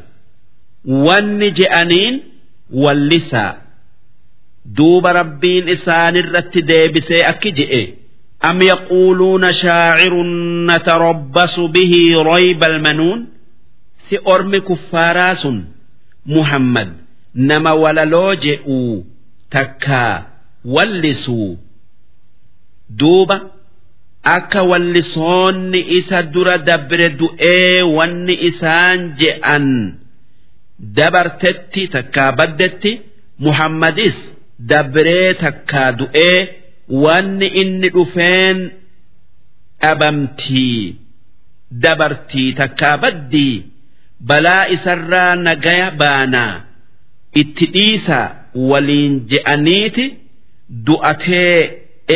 Wanni 1.05 1.49
je'aniin 1.59 2.15
wallisaa 2.83 3.53
duuba 4.77 5.09
rabbiin 5.19 5.65
isaanirratti 5.75 6.61
deebisee 6.69 7.21
akki 7.31 7.51
je'e. 7.59 7.83
Am 8.49 8.57
yaquuluuna 8.71 9.49
shaacirun 9.61 10.31
natarabbasu 10.69 11.63
bihi 11.73 12.01
royba 12.29 12.65
almanuun? 12.71 13.19
si 14.09 14.15
ormi 14.33 14.59
kuffaaraa 14.69 15.35
sun 15.43 15.57
muhammad 16.35 16.89
nama 17.49 17.71
walaloo 17.83 18.35
je'uu 18.45 19.05
takkaa 19.55 20.15
wallisuu 20.75 21.57
duuba 22.99 23.37
akka 24.35 24.61
wallisoonni 24.71 25.79
isa 25.99 26.23
dura 26.33 26.57
dabbire 26.69 27.09
du'ee 27.19 27.81
wanni 27.97 28.35
isaan 28.49 28.99
je'an 29.19 29.67
dabartetti 30.99 31.83
takkaa 31.95 32.31
baddetti 32.39 32.91
muhammadis 33.45 34.17
dabbiree 34.71 35.33
takkaa 35.43 35.91
du'ee 35.99 36.37
wanni 37.03 37.47
inni 37.61 37.89
dhufeen 37.95 38.57
dhabamtii 39.81 40.95
dabartii 41.83 42.53
takkaa 42.59 42.97
baddii. 43.03 43.55
Balaa 44.19 44.67
isarraa 44.75 45.35
nagaya 45.35 45.91
baanaa. 45.91 46.61
Itti 47.41 47.65
dhiisa 47.75 48.19
waliin 48.55 49.13
je'aniiti 49.31 50.05
du'atee 50.85 51.57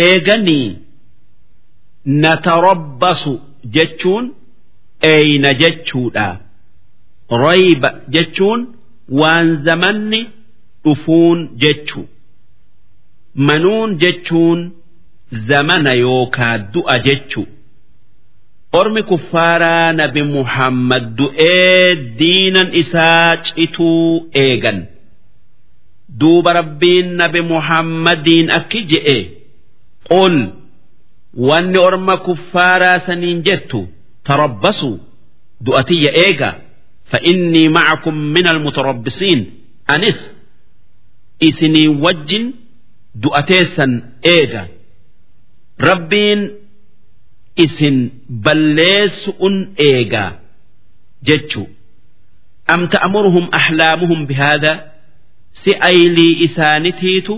eeganii 0.04 0.78
natarabbasu 2.06 3.34
jechuun 3.76 4.34
eeyna 5.02 5.54
jechuudha. 5.54 6.28
Rayba 7.44 7.90
jechuun 8.10 8.62
waan 9.20 9.64
zamanni 9.66 10.22
dhufuun 10.86 11.50
jechu 11.64 12.08
manuun 13.36 13.96
jechuun 13.98 14.72
zamana 15.48 15.94
yookaa 15.94 16.58
du'a 16.74 17.00
jechu 17.00 17.48
ormi 18.81 19.03
kuffaaraa 19.11 19.93
nabi 20.01 20.23
muhammad 20.37 21.05
du'ee 21.19 21.95
diinan 22.21 22.69
isaa 22.83 23.31
cituu 23.47 24.29
eegan 24.45 24.79
duuba 26.21 26.51
rabbiin 26.61 27.09
nabi 27.21 27.41
muhammadiin 27.53 28.49
akki 28.59 28.81
je'e 28.93 29.19
qul 30.11 30.37
wanni 31.49 31.79
orma 31.89 32.15
kuffaaraa 32.27 32.99
saniin 33.07 33.39
jettu 33.47 33.81
tarabbasu 34.27 34.91
du'atiyya 35.67 36.13
eega 36.27 36.51
فإني 37.13 37.69
معكم 37.69 38.15
من 38.37 38.47
المتربصين 38.55 39.41
أنس 39.95 40.19
إسني 41.43 41.89
وجن 41.89 42.45
دؤتيسا 43.15 43.87
إيجا 44.27 44.63
ربين 45.81 46.51
isin 47.66 47.98
balleessu'un 48.46 49.56
eegaa 49.90 50.32
jechu. 51.28 51.64
Am 52.74 52.82
ta'muruhum 52.94 53.46
ahlaamuhum 53.60 54.22
bihaadha? 54.30 54.74
Si 55.64 55.72
aylii 55.90 56.34
isaanitiitu 56.46 57.34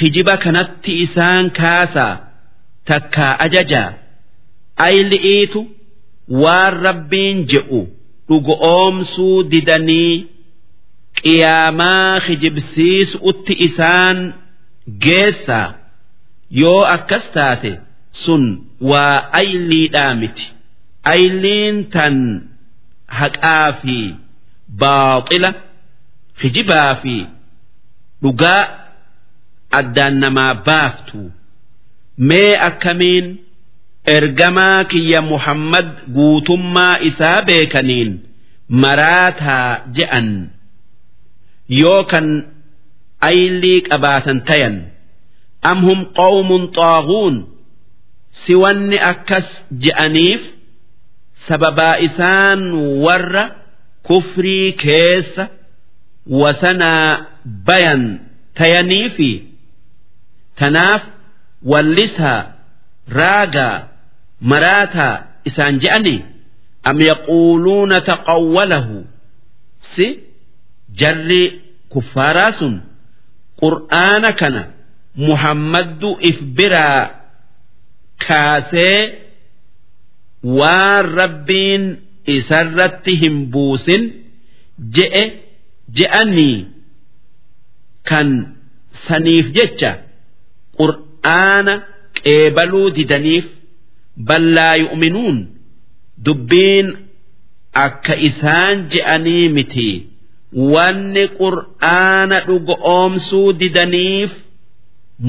hijiba 0.00 0.36
kanatti 0.44 0.92
isaan 1.04 1.50
kaasaa 1.60 2.14
takkaa 2.90 3.32
ajajaa 3.46 3.90
ayli'iitu 4.88 5.60
waan 6.42 6.74
rabbiin 6.86 7.38
je'u 7.52 7.80
dhugu 8.28 8.54
oomsuu 8.72 9.36
didanii 9.52 10.14
qiyaamaa 11.22 12.20
hijibsiisu'utti 12.28 13.54
isaan 13.66 14.18
geessaa. 15.04 15.68
Yoo 16.60 16.82
akkas 16.96 17.24
taate 17.36 17.72
sun 18.24 18.44
waa 18.80 19.32
ayliidhaa 19.40 20.14
miti. 20.14 20.46
Ayliin 21.04 21.76
tan 21.94 22.16
haqaa 23.18 23.72
fi 23.82 23.96
baaxila 24.80 25.50
kijibaa 26.40 26.94
fi 27.02 27.16
dhugaa 28.22 28.62
addaan 29.80 30.14
namaa 30.22 30.54
baaftu. 30.66 31.20
Mee 32.28 32.52
akkamiin 32.68 33.26
ergamaa 34.16 34.84
kiyya 34.90 35.20
muhammad 35.30 35.88
guutummaa 36.16 36.94
isaa 37.08 37.42
beekaniin 37.46 38.10
maraataa 38.82 39.80
je'an? 39.96 40.28
Yoo 41.80 42.04
kan 42.10 42.26
aylii 43.30 43.80
qabaatan 43.88 44.38
tayan 44.48 44.76
am 45.70 45.78
hum 45.86 46.00
qawmun 46.18 46.64
xaaguun 46.76 47.36
si 48.30 48.54
wanni 48.54 48.98
akkas 49.12 49.46
je'aniif 49.84 50.42
sababaa 51.48 51.96
isaan 52.06 52.60
warra 53.04 53.44
kufrii 54.02 54.72
keessa 54.72 55.48
wasanaa 56.40 57.26
bayan 57.44 58.02
tayaniifi 58.54 59.30
tanaaf 60.58 61.02
wallisaa 61.70 62.40
raagaa 63.08 63.88
maraataa 64.40 65.14
isaan 65.44 65.78
je'ani 65.82 66.24
am 66.88 67.00
yaquuluuna 67.00 68.00
taqawwalahu? 68.00 69.04
Si 69.94 70.06
jarri 71.00 71.42
kuffaaraa 71.92 72.52
sun 72.58 72.74
qur'aana 73.60 74.32
kana 74.40 74.62
muhammaddu 75.16 76.10
if 76.30 76.38
biraa 76.56 77.17
kaasee 78.26 79.00
waan 80.58 81.04
rabbiin 81.20 81.84
isarratti 82.36 83.12
hin 83.22 83.36
buusin 83.52 84.02
je'e 84.96 85.24
je'anii 86.00 86.56
kan 88.08 88.28
saniif 89.06 89.46
jecha 89.56 89.90
qur'aana 90.80 91.74
qeebaluu 92.22 92.88
didaniif 92.98 93.46
ballaa 94.28 94.74
yu'minuun 94.84 95.38
dubbiin 96.26 96.88
akka 97.86 98.14
isaan 98.28 98.76
je'anii 98.94 99.46
miti 99.56 99.90
wanni 100.72 101.24
qur'aana 101.40 102.36
dhugoomsuu 102.48 103.48
didaniif 103.60 104.30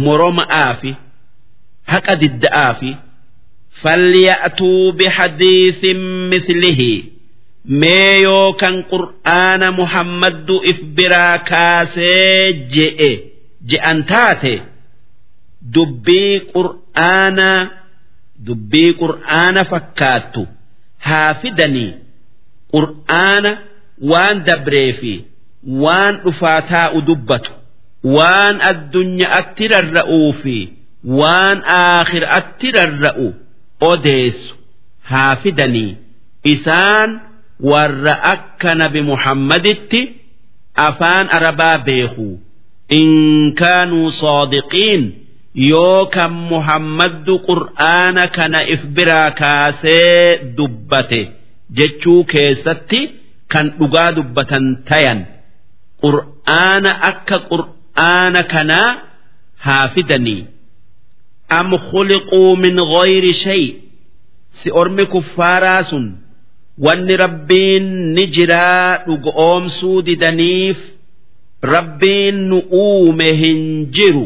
moroma'aa 0.06 0.74
fi 0.82 0.92
haqa 1.92 2.14
didda'aafi 2.22 2.92
falyatuu 3.82 4.92
bihadiisin 5.00 6.00
mislihi. 6.32 6.94
Mee 7.82 8.14
yookan 8.28 8.76
qur'aana 8.92 9.68
muhammaddu 9.80 10.56
if 10.72 10.80
biraa 10.98 11.38
kaasee 11.50 12.54
je'e 12.76 13.12
je'an 13.70 14.00
taate 14.12 14.54
dubbii 15.76 16.34
qur'aana 16.54 17.50
dubbii 18.48 18.92
qur'aana 19.02 19.62
fakkaattu 19.72 20.44
haa 21.08 21.34
fidanii? 21.42 21.92
Qur'aana 22.74 23.52
waan 24.12 24.38
dabree 24.48 24.92
fi 25.00 25.14
waan 25.84 26.14
dhufaa 26.24 26.60
taa'u 26.72 27.00
dubbatu 27.10 27.52
waan 28.16 28.56
addunyaatti 28.72 29.64
rarra'uu 29.74 30.32
fi 30.42 30.58
waan 31.04 31.64
aakhiraatti 31.66 32.72
rarra'u 32.78 33.28
odeessu. 33.92 34.56
Haa 35.10 35.36
fidanii. 35.36 35.98
Isaan 36.44 37.22
warra 37.72 38.14
akka 38.34 38.76
nabi 38.76 39.02
muhammaditti 39.02 40.02
afaan 40.76 41.30
arabaa 41.38 41.78
beeku. 41.88 42.40
In 43.00 43.10
kaanuu 43.60 44.12
saadiqiin 44.12 45.04
yoo 45.72 46.06
kan 46.16 46.32
muhammaddu 46.52 47.34
qur'aana 47.50 48.24
kana 48.38 48.60
if 48.74 48.82
biraa 48.96 49.32
kaasee 49.32 50.54
dubbate 50.58 51.22
jechuu 51.78 52.24
keessatti 52.32 53.02
kan 53.52 53.66
dhugaa 53.80 54.12
dubbatan 54.18 54.66
tayan. 54.90 55.20
Qur'aana 56.04 56.92
akka 57.10 57.38
qur'aana 57.52 58.42
kanaa 58.54 58.90
haa 59.66 59.88
fidanii 59.96 60.42
am 61.58 61.70
khuliquu 61.90 62.42
min 62.64 62.76
ghayri 62.94 63.34
shay 63.44 63.64
si 64.62 64.68
ormi 64.82 65.06
kuffaaraa 65.14 65.84
sun 65.90 66.06
wanni 66.86 67.16
rabbiin 67.24 67.86
ni 68.16 68.24
jiraa 68.36 68.90
dhugoomsuu 69.08 69.98
didaniif 70.08 70.78
rabbiin 71.74 72.38
nu 72.50 72.58
uume 72.84 73.28
hin 73.42 73.62
jiru 73.98 74.26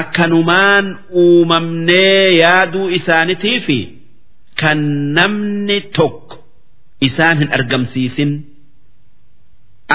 akkanumaan 0.00 0.86
uumamnee 1.22 2.24
yaaduu 2.42 2.88
isaanitiifi 2.98 3.78
kan 4.60 4.80
namni 5.18 5.78
tokko 5.96 6.36
isaan 7.08 7.36
hin 7.42 7.50
argamsiisin 7.58 8.32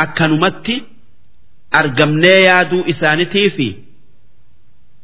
akkanumatti 0.04 0.76
argamnee 1.82 2.40
yaaduu 2.48 2.84
isaanitiifi 2.94 3.68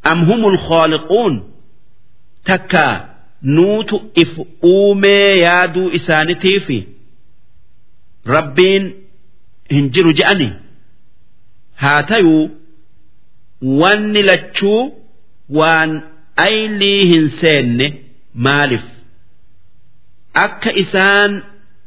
am 0.10 0.26
humul 0.30 0.58
khaaliquun 0.68 1.34
takkaa 2.44 2.94
nuutu 3.56 4.02
if 4.24 4.32
uumee 4.64 5.40
yaaduu 5.40 5.90
isaanitiifi 6.00 6.80
rabbiin 8.26 8.84
hin 9.76 9.90
jiru 9.98 10.14
je'ani 10.20 10.50
haa 11.84 12.04
tayuu 12.04 12.50
wanni 13.82 14.24
lachuu 14.30 14.82
waan 15.60 16.02
aylii 16.46 17.02
hin 17.14 17.30
seenne 17.42 17.88
maaliif 18.34 18.86
akka 20.44 20.72
isaan 20.84 21.42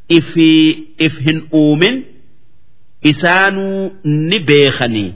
ifii 0.08 0.88
if 1.06 1.14
hin 1.28 1.38
uumin 1.60 2.04
isaanuu 3.12 3.90
ni 4.04 4.38
beekanii 4.50 5.12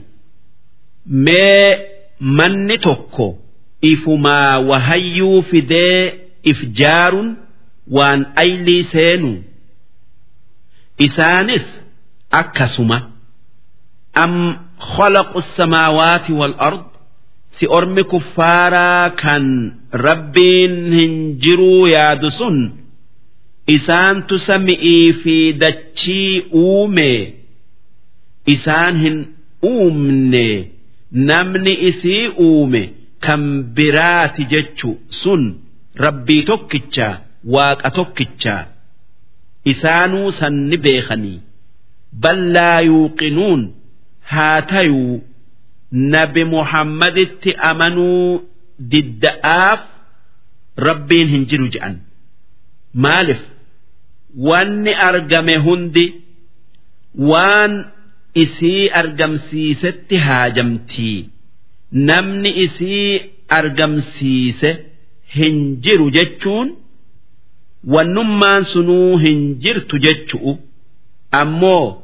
mee 1.27 1.88
manni 2.19 2.77
tokko 2.77 3.27
ifumaa 3.81 4.59
wahayyuu 4.69 5.41
fidee 5.51 6.13
if 6.43 6.59
jaaruun 6.79 7.29
waan 7.91 8.25
aylii 8.35 8.83
seenu. 8.83 9.43
Isaanis 10.99 11.65
akkasuma. 12.31 12.97
Am 14.13 14.33
khalaqu 14.95 15.41
samaawaati 15.57 16.33
wal 16.33 16.55
ard 16.67 16.85
si 17.57 17.65
ormi 17.77 18.03
kuffaaraa 18.03 19.09
kan 19.21 19.45
rabbiin 20.05 20.75
hin 20.99 21.13
jiruu 21.43 21.87
yaadu 21.95 22.31
sun 22.31 22.57
isaantu 23.75 24.35
sami'ii 24.39 25.13
fi 25.23 25.35
dachii 25.61 26.39
uume 26.63 27.11
isaan 28.55 28.95
hin 29.03 29.17
uumne 29.71 30.47
namni 31.11 31.73
isii 31.89 32.27
uume 32.47 32.81
kan 33.25 33.63
biraati 33.75 34.43
jechu 34.51 34.89
sun 35.21 35.43
rabbii 36.05 36.43
tokkicha 36.49 37.07
waaqa 37.53 37.89
tokkicha 37.97 38.55
isaanuu 39.71 40.31
san 40.39 40.55
ni 40.69 40.77
beekanii. 40.77 41.39
Bal 42.21 42.39
laa 42.55 42.79
yuuqinuun 42.89 43.61
haa 44.31 44.61
tayuu 44.61 45.21
nabi 45.91 46.43
muhammaditti 46.53 47.51
amanuu 47.69 48.41
didda'aaf 48.91 49.81
rabbiin 50.87 51.27
hin 51.33 51.45
jiru 51.49 51.67
je'an. 51.73 51.95
Maalif 52.93 53.41
wanni 54.49 54.93
argame 55.09 55.55
hundi 55.65 56.05
waan 57.31 57.73
isii 58.43 58.89
argamsiisetti 59.01 60.17
haajamtii 60.27 61.29
namni 62.09 62.49
isii 62.65 63.21
argamsiise 63.59 64.71
hin 65.35 65.57
jiru 65.87 66.09
jechuun 66.17 66.69
wannummaan 67.95 68.65
sunuu 68.73 69.17
hin 69.17 69.41
jirtu 69.65 69.97
jechu'u 70.05 70.53
ammoo 71.41 72.01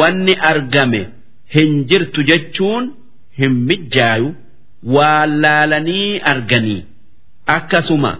wanni 0.00 0.34
argame 0.50 1.00
hin 1.54 1.84
jirtu 1.92 2.22
jechuun 2.30 2.90
hin 3.38 3.52
mijjaayu 3.70 4.34
waan 4.96 5.40
laalanii 5.40 6.18
arganii. 6.32 6.82
Akkasuma 7.46 8.12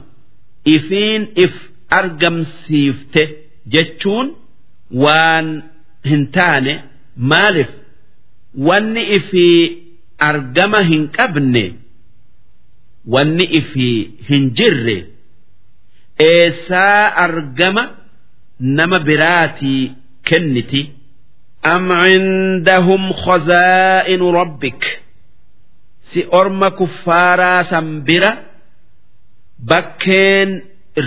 ifiin 0.65 1.27
if 1.45 1.53
argamsiifte 2.01 3.23
jechuun 3.75 4.33
waan 5.05 5.49
hin 6.11 6.27
taane 6.37 6.75
maaliif? 7.17 7.69
Wanni 8.69 9.03
ifii 9.17 9.83
argama 10.19 10.81
hin 10.91 11.09
qabne 11.17 11.65
wanni 13.15 13.45
ifii 13.59 13.99
hin 14.29 14.51
jirre 14.57 14.99
eessaa 16.29 17.15
argama 17.25 17.85
nama 18.61 18.99
biraatii 18.99 19.93
kenniti? 20.29 20.83
Am 21.63 21.89
cindahum 22.05 23.05
khazaa'inu 23.25 24.33
rabbik? 24.33 24.83
Si 26.13 26.21
orma 26.41 26.71
kuffaaraa 26.71 27.65
san 27.71 27.89
bira 28.07 28.33
bakkeen 29.69 30.51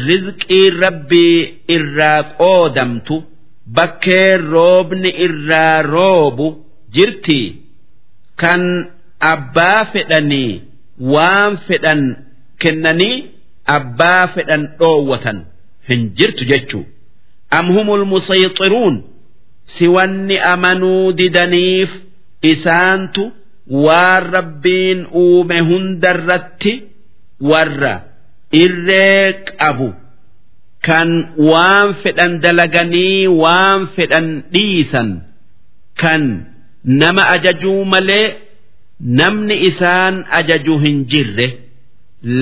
rizqii 0.08 0.70
rabbii 0.84 1.38
irraa 1.76 2.24
qoodamtu 2.40 3.16
bakkeen 3.76 4.42
roobni 4.54 5.10
irraa 5.26 5.82
roobu 5.94 6.48
jirti. 6.96 7.42
Kan 8.42 8.62
abbaa 9.32 9.86
fedhanii 9.94 10.62
waan 11.14 11.58
fedhan 11.68 12.02
kennanii 12.62 13.18
abbaa 13.78 14.28
fedhan 14.36 14.64
dhoowwatan 14.80 15.38
hin 15.90 16.02
jirtu 16.18 16.44
jechuu. 16.52 16.86
Am 17.58 17.68
humul 17.76 18.06
musayxiruun? 18.06 18.96
Si 19.74 19.88
wanni 19.96 20.38
amanuu 20.54 21.12
didaniif 21.18 21.90
isaantu 22.52 23.24
waan 23.86 24.24
rabbiin 24.36 25.00
uume 25.24 25.60
hundarratti 25.70 26.74
warra 27.50 27.94
irree 28.62 29.34
qabu 29.60 29.90
kan 30.88 31.10
waan 31.50 31.90
fedhan 32.04 32.34
dalaganii 32.44 33.28
waan 33.44 33.82
fedhan 33.96 34.28
dhiisan 34.54 35.10
kan 36.02 36.24
nama 37.02 37.24
ajajuu 37.36 37.82
malee 37.94 38.28
namni 39.20 39.56
isaan 39.70 40.16
ajaju 40.40 40.76
hin 40.86 40.98
jirre 41.12 41.48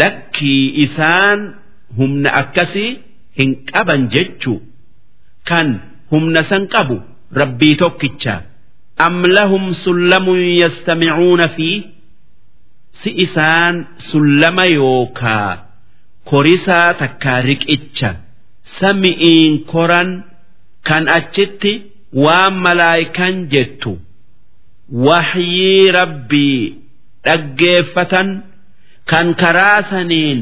lakkii 0.02 0.64
isaan 0.86 1.40
humna 1.98 2.30
akkasii 2.42 2.92
hin 3.40 3.52
qaban 3.72 4.02
jechuu 4.16 4.60
kan 5.50 5.68
humna 6.12 6.42
san 6.52 6.64
qabu 6.74 6.98
rabbii 7.42 7.76
tokkicha 7.82 8.36
am 9.08 9.18
lahum 9.38 9.66
sullamun 9.84 10.40
yastamicuuna 10.62 11.48
fii 11.58 11.78
si 13.00 13.10
isaan 13.26 13.76
sullama 14.12 14.66
yookaa 14.78 15.52
korisaa 16.30 16.94
takkaa 17.02 17.42
riqicha 17.50 18.10
sami'iin 18.80 19.54
koran 19.72 20.10
kan 20.88 21.04
achitti 21.18 21.74
waan 22.24 22.54
malaayikan 22.66 23.36
jettu. 23.52 23.94
Waxyii 25.08 25.92
rabbii 26.00 26.62
dhaggeeffatan 27.26 28.30
kan 29.10 29.28
karaasaniin 29.42 30.40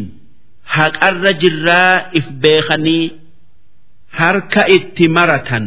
haqarra 0.75 1.31
jirraa 1.41 1.95
if 2.19 2.25
beekanii 2.43 3.05
harka 4.19 4.63
itti 4.77 5.05
maratan. 5.17 5.65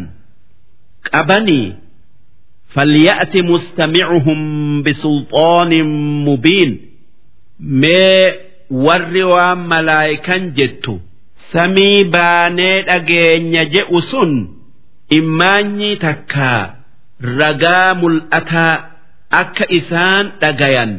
Qabanii 1.11 1.67
falya'ti 2.75 3.41
mustamicuhum 3.51 4.41
bisulxoonin 4.85 5.91
mubiin. 6.27 6.73
Mee 7.81 8.23
warri 8.85 9.25
waan 9.33 9.61
malaayikan 9.71 10.43
jettu. 10.59 10.95
Samii 11.53 12.05
baanee 12.15 12.83
dhageenya 12.89 13.65
je'u 13.75 14.01
sun 14.11 14.33
immaanyi 15.19 15.91
takkaa 16.05 16.63
ragaa 17.39 17.95
mul'ataa 18.01 18.75
akka 19.41 19.65
isaan 19.79 20.27
dhagayan. 20.41 20.93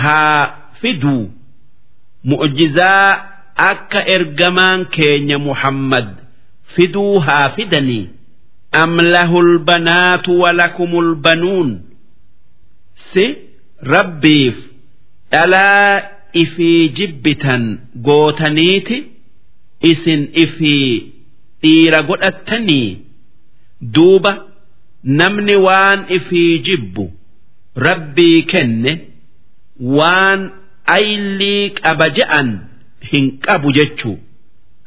Haa 0.00 0.54
fiduu 0.80 1.22
mu'jizaa 2.30 3.08
akka 3.70 4.00
ergamaan 4.14 4.86
keenya 4.96 5.38
muhammad 5.38 6.08
fiduu 6.74 7.18
haa 7.26 7.48
fidanii 7.56 8.08
am 8.82 8.96
lahul 9.14 9.58
banaatu 9.58 10.40
walakumul 10.40 11.14
banuun. 11.24 11.70
Si 13.12 13.24
rabbiif 13.92 14.56
dhalaa 15.32 16.02
ifii 16.42 16.88
jibbitan 16.98 17.78
gootaniiti 18.06 18.98
isin 19.90 20.22
ifii 20.44 21.12
dhiira 21.62 22.00
godhattanii 22.08 22.88
duuba 23.94 24.32
namni 25.20 25.56
waan 25.66 26.00
ifii 26.16 26.58
jibbu 26.66 27.04
rabbii 27.86 28.42
kenne 28.52 28.92
waan 29.98 30.40
aylii 30.96 31.70
qaba 31.80 32.06
je'an 32.18 32.48
hin 33.12 33.26
qabu 33.44 33.72
jechuu. 33.78 34.18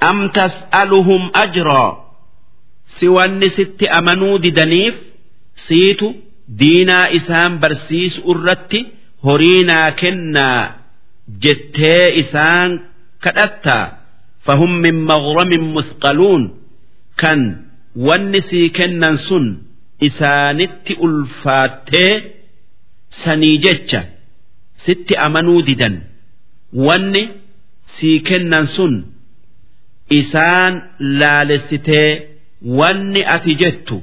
Am 0.10 0.20
tas'aluhum 0.38 1.24
ajraa 1.44 1.92
si 3.00 3.08
wanni 3.08 3.50
sitti 3.58 3.86
amanuu 4.00 4.38
didaniif 4.44 4.96
siitu 5.66 6.08
diinaa 6.60 7.06
isaan 7.20 7.54
barsiisu 7.62 8.20
irratti 8.34 8.80
horiinaa 9.26 9.92
kennaa 10.02 10.62
jettee 11.44 12.06
isaan 12.22 12.72
kadhattaa 13.24 13.86
fahum 14.46 14.72
min 14.86 14.96
maghramin 15.12 15.64
musqaluun 15.76 16.44
kan 17.22 17.40
wanni 18.08 18.42
sii 18.50 18.68
kennan 18.78 19.18
sun 19.28 19.46
isaanitti 20.08 20.94
ulfaattee 21.06 22.12
sanii 23.24 23.58
jecha 23.66 24.02
sitti 24.86 25.14
amanuu 25.26 25.62
didan 25.68 25.96
wanni 26.88 27.24
sii 27.96 28.20
kennan 28.30 28.66
sun 28.76 28.94
isaan 30.20 30.74
laalessitee 31.20 32.10
wanni 32.80 33.22
ati 33.36 33.54
jettu 33.62 33.98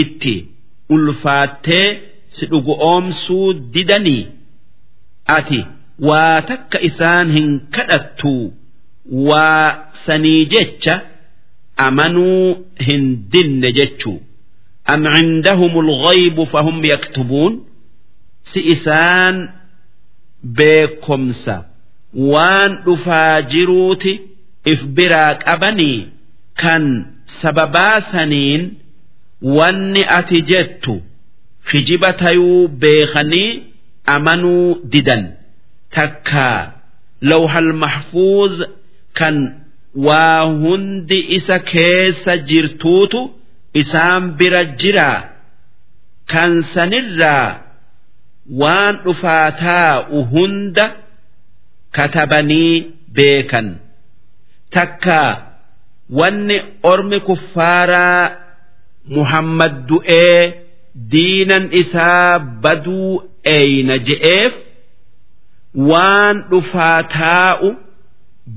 itti 0.00 0.34
ulfaattee 0.94 1.86
si 2.36 2.44
dhugu'oomsuu 2.52 3.48
didanii 3.74 4.22
ati 5.36 5.60
waa 6.08 6.36
takka 6.50 6.78
isaan 6.88 7.28
hin 7.36 7.48
kadhattu 7.76 8.34
waa 9.10 9.84
sanii 10.06 10.44
jecha 10.46 11.00
amanuu 11.76 12.56
hin 12.78 13.28
dinne 13.32 13.72
jechuu. 13.72 14.20
Am 14.84 15.04
cindahum 15.14 15.72
alghaybu 15.78 16.46
fahum 16.46 16.84
yaktubuun? 16.84 17.60
Si 18.52 18.60
isaan 18.60 19.48
beekomsa. 20.44 21.64
Waan 22.14 22.82
dhufaa 22.84 23.42
jiruuti 23.42 24.20
if 24.64 24.80
biraa 24.84 25.34
qabanii 25.34 26.08
kan 26.54 26.84
sababaa 27.40 28.00
saniin 28.12 28.62
wanni 29.42 30.04
ati 30.18 30.42
jettu 30.42 31.02
kijiba 31.70 32.12
tayuu 32.12 32.68
beekanii 32.68 33.62
amanuu 34.06 34.80
didan. 34.92 35.32
Takkaa 35.90 36.72
lawhal 37.20 37.72
mahfuuz 37.72 38.62
kan 39.18 39.36
waa 40.06 40.40
hundi 40.62 41.18
isa 41.36 41.56
keessa 41.72 42.32
jirtuutu 42.50 43.20
isaan 43.80 44.24
bira 44.38 44.62
jiraa 44.80 45.20
kan 46.32 46.52
sanirraa 46.74 47.48
waan 48.60 48.94
dhufaa 49.04 49.48
taa'u 49.64 50.18
hunda 50.32 50.86
katabanii 51.96 52.74
beekan. 53.16 53.68
Takka 54.74 55.20
wanni 56.18 56.56
ormi 56.92 57.18
kuffaaraa 57.28 58.24
muhammad 59.16 59.74
du'ee 59.88 60.40
diinan 61.12 61.64
isaa 61.82 62.38
baduu 62.62 63.10
eeyna 63.56 63.96
je'eef 64.08 64.52
waan 65.90 66.36
dhufaa 66.50 66.98
taa'u 67.18 67.68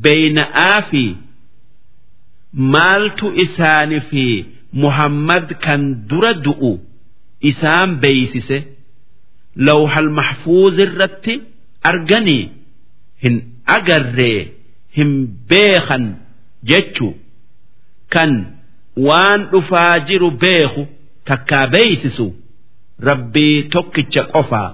beeyna'aa 0.03 0.81
fi 0.89 1.03
maaltu 2.73 3.27
isaani 3.43 3.99
fi 4.09 4.25
muhammad 4.83 5.47
kan 5.65 5.81
dura 6.09 6.33
du'u 6.45 6.71
isaan 7.51 7.91
beeysise 8.03 8.57
lawhal 9.67 10.09
mahfuuz 10.19 10.75
irratti 10.85 11.33
arganii 11.91 12.43
hin 13.23 13.35
agarree 13.77 14.39
hin 14.97 15.11
beekan 15.49 16.05
jechu 16.71 17.09
kan 18.13 18.31
waan 19.07 19.41
dhufaa 19.51 19.99
jiru 20.07 20.31
beeku 20.45 20.83
takkaa 21.29 21.67
beeysisu 21.67 22.27
rabbii 23.07 23.63
tokkicha 23.73 24.23
qofaa. 24.33 24.69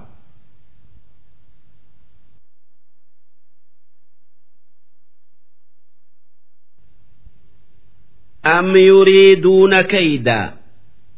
أم 8.45 8.75
يريدون 8.75 9.81
كيدا 9.81 10.53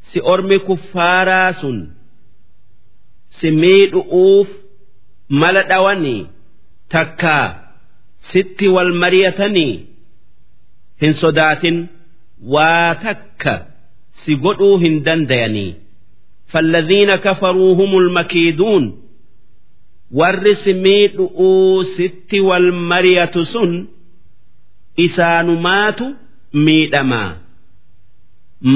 si 0.09 0.19
ormi 0.33 0.57
kuffaaraa 0.59 1.53
sun 1.61 1.77
si 3.37 3.51
miidhu'uuf 3.51 4.47
mala 5.41 5.61
dhawanii 5.69 6.21
takka 6.93 7.35
sitti 8.31 8.67
wal 8.75 8.89
mariyatanii 9.03 9.73
hin 11.01 11.13
sodaatin 11.21 11.77
waa 12.53 12.95
takka 13.03 13.53
si 14.21 14.35
godhuu 14.35 14.77
hin 14.83 15.03
dandayanii 15.03 15.73
فالذين 16.47 17.15
كفروا 17.15 17.75
هم 17.75 17.97
المكيدون 17.97 18.83
warri 20.19 20.55
si 20.55 20.73
miidhu'uu 20.73 21.83
sitti 21.95 22.39
wal 22.49 22.71
mariyatu 22.91 23.45
sun 23.45 23.71
isaanumaatu 25.05 26.05
miidhamaa 26.64 27.30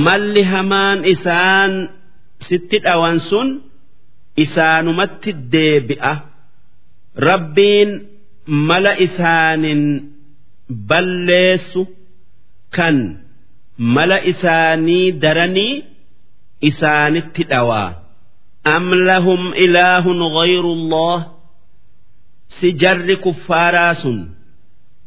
malli 0.04 0.42
hamaan 0.52 0.98
isaan 1.14 1.72
sitti 2.46 2.78
dhawan 2.84 3.18
sun 3.28 3.48
isaanumatti 4.44 5.30
deebi'a. 5.52 6.14
Rabbiin 7.28 7.90
mala 8.68 8.92
isaanin 9.06 9.82
balleessu 10.88 11.82
kan 12.76 12.96
mala 13.94 14.18
isaanii 14.32 15.06
daranii 15.22 15.74
isaanitti 16.68 17.42
dhawaa. 17.50 17.90
Am 18.74 18.86
lahum 19.08 19.42
ilaahun 19.64 20.20
ghayrullah 20.36 21.18
si 22.56 22.68
jarri 22.80 23.16
kuffaaraa 23.24 23.94
sun 24.02 24.18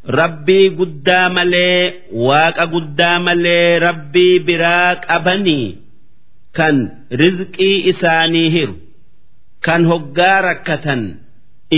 rabbii 0.05 0.69
guddaa 0.79 1.29
malee 1.29 1.93
waaqa 2.27 2.65
guddaa 2.73 3.19
malee 3.27 3.79
rabbii 3.79 4.39
biraa 4.47 4.95
qabanii 5.07 5.77
kan 6.57 6.75
rizqii 7.21 7.77
isaanii 7.91 8.49
hiru 8.55 8.75
kan 9.65 9.81
hoggaa 9.91 10.37
rakkatan 10.47 11.01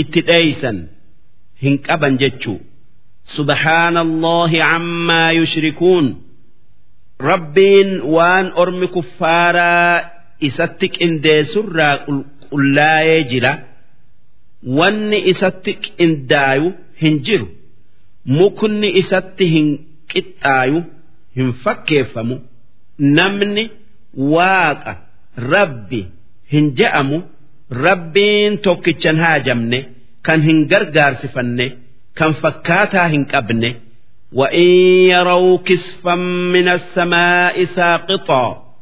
itti 0.00 0.20
dheeysan 0.28 0.78
hin 1.62 1.78
qaban 1.86 2.14
jechuu. 2.22 2.60
Subhaanallahi 3.34 4.60
ammaa 4.76 5.30
yushrikuun. 5.38 6.06
Rabbiin 7.30 7.90
waan 8.14 8.46
ormi 8.62 8.88
kuffaaraa 8.96 10.00
isatti 10.48 10.86
qindeessurraa 10.96 11.94
qullaa'ee 12.50 13.20
jira. 13.30 13.52
Wanni 14.78 15.18
isatti 15.32 15.72
qindaayu 15.84 16.68
hin 17.02 17.14
jiru. 17.26 17.46
إستك 18.27 18.31
إن 18.31 18.81
دايو 18.81 18.83
هنجرو 18.85 18.85
mukni 18.85 18.87
isatti 18.99 19.45
hin 19.45 19.67
qixxaayu 20.07 20.83
hin 21.35 21.53
fakkeeffamu 21.63 22.35
namni 22.99 23.63
waaqa 24.33 24.93
rabbi 25.53 26.01
hin 26.53 26.65
je'amu 26.79 27.17
rabbiin 27.85 28.57
tokkichan 28.57 29.17
haajamne 29.23 29.79
kan 30.21 30.41
hin 30.47 30.59
gargaarsifanne 30.71 31.65
kan 32.13 32.33
fakkaataa 32.41 33.07
hin 33.07 33.25
qabne 33.25 33.75
وإن 34.33 34.67
يروا 35.09 35.57
كسفا 35.57 36.15
من 36.15 36.67
السماء 36.67 37.65
ساقطا 37.65 38.75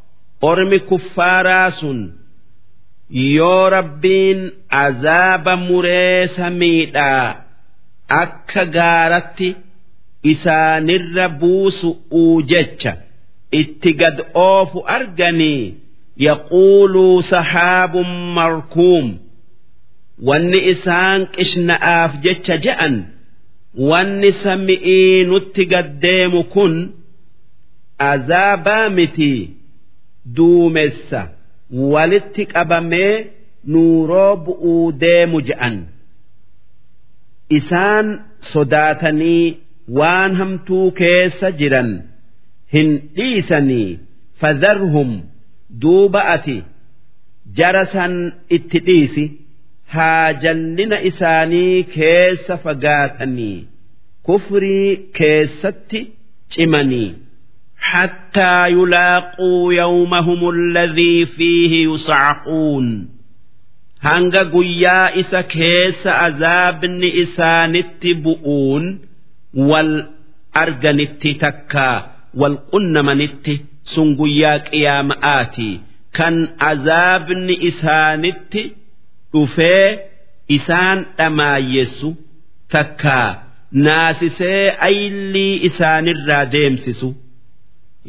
أرم 0.43 0.75
كفاراس 0.75 1.86
يو 3.12 3.67
ربين 3.67 4.51
عذاب 4.71 5.49
مريس 5.49 6.39
ميدا 6.39 7.36
akka 8.20 8.62
gaaratti 8.77 9.48
isaanirra 10.33 11.27
buusu'uu 11.40 12.42
jecha 12.51 12.92
itti 13.61 13.90
gad 14.01 14.18
oofu 14.46 14.79
arganii 14.96 15.75
yaquuluu 16.27 17.22
sahaabun 17.31 18.11
markuum 18.38 19.07
wanni 20.29 20.61
isaan 20.72 21.20
qishna'aaf 21.37 22.12
jecha 22.25 22.55
je'an 22.66 22.94
wanni 23.90 24.31
sami'ii 24.42 25.25
nutti 25.31 25.62
gad 25.72 25.88
deemu 26.05 26.40
kun 26.55 26.75
azaabaa 28.11 28.88
miti 28.96 29.33
duumessa 30.37 31.20
walitti 31.92 32.42
qabamee 32.53 33.14
nuuroo 33.72 34.37
bu'uu 34.44 34.92
deemu 35.03 35.38
je'an. 35.48 35.77
isaan 37.60 38.08
sodaatanii 38.51 39.43
waan 39.99 40.36
hamtuu 40.39 40.88
keessa 41.01 41.51
jiran 41.60 41.91
hin 42.75 42.89
dhiisanii 43.19 43.99
fadharhum 44.41 45.12
duuba 45.84 46.21
ati 46.36 46.58
jara 47.60 47.84
san 47.93 48.15
itti 48.58 48.80
dhiisi 48.89 49.25
haa 49.95 50.34
jallina 50.43 50.97
isaanii 51.12 51.84
keessa 51.95 52.58
fagaatanii 52.65 53.58
kufrii 54.30 54.89
keessatti 55.21 56.01
cimanii 56.56 57.10
حتى 57.80 58.67
يلاقوا 58.69 59.73
يومهم 59.73 60.49
الذي 60.49 61.25
فيه 61.25 61.71
يصعقون 61.93 63.10
hanga 64.06 64.42
guyyaa 64.54 65.08
isa 65.22 65.40
keessa 65.54 66.10
azaabni 66.26 67.08
isaanitti 67.22 68.10
bu'uun 68.24 68.84
wal 69.70 69.92
arganitti 70.62 71.30
takkaa 71.44 71.96
wal 72.40 72.56
qunnamanitti 72.72 73.54
sun 73.92 74.08
guyyaa 74.20 74.58
qiyaama'aati. 74.68 75.70
Kan 76.16 76.36
azaabni 76.70 77.54
isaanitti 77.70 78.62
dhufee 79.32 79.88
isaan 80.56 80.98
dhamaayyessu 81.18 82.08
takkaa 82.74 83.28
naasisee 83.84 84.64
aylii 84.88 85.54
isaanirraa 85.68 86.44
deemsisu. 86.54 87.08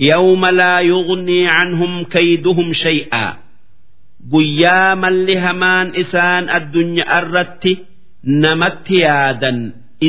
Yawma 0.09 0.49
laa 0.59 0.81
yugnii 0.91 1.45
canhum 1.53 1.93
kayduhum 2.13 2.69
shay'aa 2.83 3.31
guyyaa 4.31 4.95
malli 5.01 5.35
hamaan 5.45 5.87
isaan 6.03 6.45
addunyaa 6.57 7.17
irratti 7.21 7.73
namatti 8.43 8.95
yaadan 9.05 9.59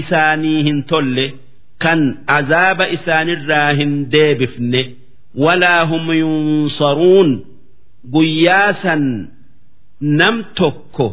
isaanii 0.01 0.61
hin 0.69 0.79
tolle 0.91 1.27
kan 1.83 2.01
azaaba 2.39 2.85
isaanirraa 2.97 3.71
hin 3.81 3.93
deebifne. 4.13 4.83
Walaa 5.45 5.83
hum 5.91 6.07
yunsaruun. 6.23 7.31
Guyyaa 8.15 8.73
san 8.83 9.03
nam 10.01 10.37
tokko 10.59 11.07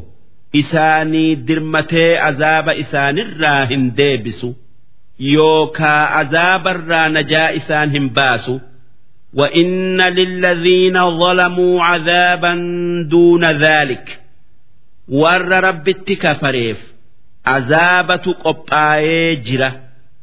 isaanii 0.62 1.30
dirmatee 1.48 2.12
azaaba 2.30 2.72
isaanirraa 2.84 3.66
hin 3.72 3.84
deebisu 3.98 4.50
yookaa 5.34 6.04
azaabarraa 6.22 7.08
najaa 7.16 7.50
isaan 7.60 7.90
hin 7.96 8.08
baasu 8.18 8.56
وإن 9.35 10.01
للذين 10.01 11.19
ظلموا 11.19 11.83
عذابا 11.83 12.55
دون 13.11 13.45
ذلك 13.45 14.21
ور 15.09 15.49
رب 15.49 15.91
كفريف 15.91 16.79
عذابة 17.47 18.33
قبآي 18.45 19.37
جرة 19.37 19.81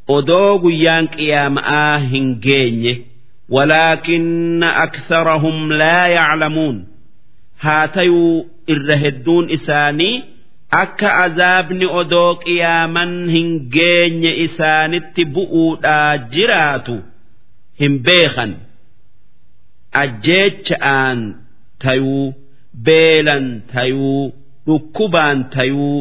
أدوغ 0.09 0.71
يانك 0.71 1.15
قيام 1.15 1.59
آهن 1.59 2.39
جيني 2.39 3.05
ولكن 3.49 4.63
أكثرهم 4.63 5.73
لا 5.73 6.07
يعلمون 6.07 6.87
هاتيو 7.61 8.45
irra 8.67 8.95
hedduun 8.95 9.49
isaanii 9.49 10.23
akka 10.81 11.15
azaabni 11.23 11.85
odoo 12.01 12.35
qiyaaman 12.43 13.11
hin 13.29 13.49
geenye 13.75 14.31
isaanitti 14.45 15.25
bu'uudhaa 15.37 16.17
jiraatu 16.35 16.95
hin 17.81 17.97
beekan 18.05 18.55
ajjeecha'aan 20.02 21.18
tayuu 21.84 22.26
beelan 22.86 23.46
tayuu 23.72 24.22
dhukkubaan 24.66 25.38
tayuu 25.54 25.98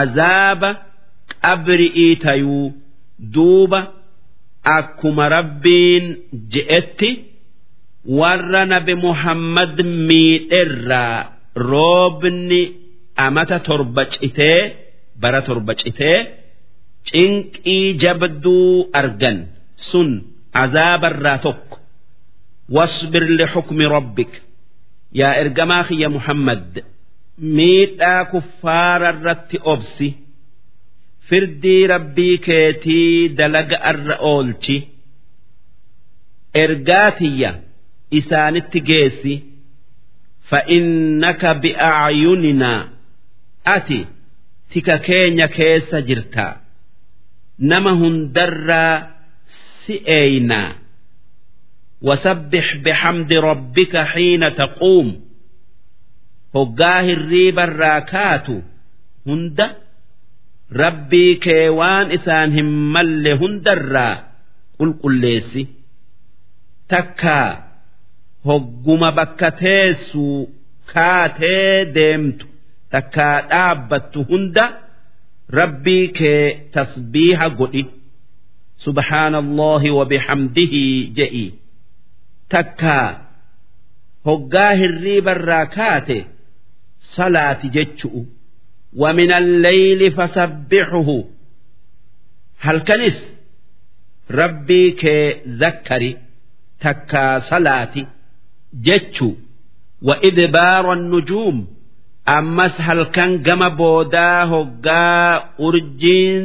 azaaba 0.00 0.70
qabri'ii 1.44 2.12
tayuu 2.26 2.66
duuba 3.34 3.80
akkuma 4.78 5.24
rabbiin 5.36 6.04
je'etti 6.52 7.10
warra 8.18 8.62
nabi 8.72 8.94
muhammad 9.06 9.76
miidherraa 10.08 11.18
roobni 11.70 12.60
amata 13.26 13.58
torba 13.68 14.02
citee 14.14 14.60
bara 15.22 15.40
torba 15.48 15.72
citee 15.82 16.18
cinqii 17.08 17.86
jabduu 18.02 18.68
argan 19.00 19.38
sun 19.90 20.08
azaabarraa 20.62 21.38
tokko 21.46 21.76
wasbir 22.76 23.24
lixukmi 23.38 23.84
rabbik. 23.94 24.32
Yaa 25.20 25.34
ergamaa 25.42 25.84
kiyya 25.88 26.08
muhammad 26.16 26.70
miidhaa 27.56 28.24
kuffaara 28.32 29.08
irratti 29.14 29.56
obsi. 29.72 30.08
Firdii 31.28 31.86
rabbii 31.92 32.36
keetii 32.46 33.28
dalaga 33.38 33.76
arra 33.90 34.16
oolchi. 34.30 34.76
Ergaatiyya 36.62 37.50
isaanitti 38.18 38.80
geessi. 38.88 39.34
Fa'innaka 40.50 41.50
bi'aayuninaa 41.62 42.80
ati 43.74 44.00
tika 44.72 44.96
keenya 45.06 45.46
keessa 45.56 45.98
jirta. 46.08 46.46
Nama 47.70 47.92
hundarraa 48.00 48.96
si 49.86 49.94
eeynaa. 50.18 50.70
وسبح 52.01 52.75
بحمد 52.85 53.33
ربك 53.33 53.97
حين 53.97 54.43
تقوم 54.55 55.21
هقاه 56.55 57.05
الريب 57.13 57.59
الراكات 57.59 58.47
هند 59.27 59.59
ربي 60.73 61.35
كيوان 61.35 62.11
إسان 62.11 62.59
همال 62.59 63.27
هندرا 63.27 64.23
قل 64.79 64.93
قل 65.03 65.13
ليسي 65.21 65.67
تكا 66.89 67.65
hogguma 68.45 69.09
bakka 69.17 69.49
teessu 69.61 70.25
kaatee 70.93 71.85
deemtu 71.95 72.45
takkaa 72.93 73.37
dhaabbattu 73.49 74.19
hunda 74.29 74.65
rabbii 75.59 76.07
kee 76.17 76.43
tasbiiha 76.75 77.47
godhi 77.59 77.83
subhaanallahi 78.85 79.89
wa 79.97 80.05
bihamdihi 80.11 80.83
je'i 81.17 81.45
takkaa 82.53 83.07
hoggaa 84.27 84.71
hirriibarraa 84.81 85.65
kaate 85.77 86.17
salaati 87.15 87.67
jechu'u 87.77 88.21
ومن 88.97 89.31
الليل 89.33 90.11
فسبحه 90.11 91.23
هل 92.59 92.77
كنس 92.79 93.17
ربي 94.31 94.91
كي 94.91 95.33
ذكري 95.47 96.17
تكا 96.79 97.39
صلاتي 97.39 98.05
jechu 98.87 99.29
wa 100.01 100.15
idbaara 100.29 100.95
nujuum 100.95 101.57
ammas 102.25 102.75
halkan 102.87 103.31
gama 103.45 103.69
boodaa 103.79 104.45
hoggaa 104.45 105.49
urjiin 105.65 106.43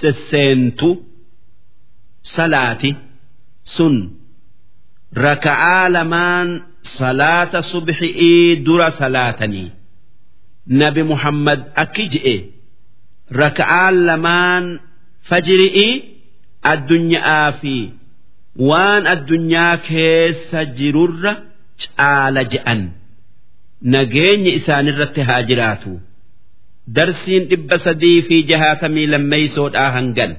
sesseentu 0.00 0.88
salaati 2.34 2.90
sun 3.74 3.94
raka'aa 5.25 5.85
lamaan 5.95 6.49
salaata 6.97 7.59
subxi'ii 7.71 8.55
dura 8.67 8.89
salaatanii 8.99 9.69
nabi 10.81 11.03
muhammad 11.11 11.59
akki 11.83 12.05
je'e 12.15 12.35
raka'aa 13.41 13.89
lamaan 14.09 14.65
fajri'ii 15.29 15.93
addunyaa 16.73 17.47
fi 17.61 17.75
waan 18.69 19.03
addunyaa 19.13 19.73
keessa 19.89 20.59
jirurra 20.79 21.33
caala 21.85 22.43
je'an 22.53 22.81
nageenyi 23.95 24.51
isaanirratti 24.59 25.21
haa 25.29 25.41
jiraatu 25.49 25.93
darsiin 26.99 27.43
dhibba 27.51 27.77
sadii 27.87 28.19
fi 28.27 28.35
jahaatamii 28.51 29.07
lammeeysoodhaa 29.13 29.89
hangan 29.97 30.31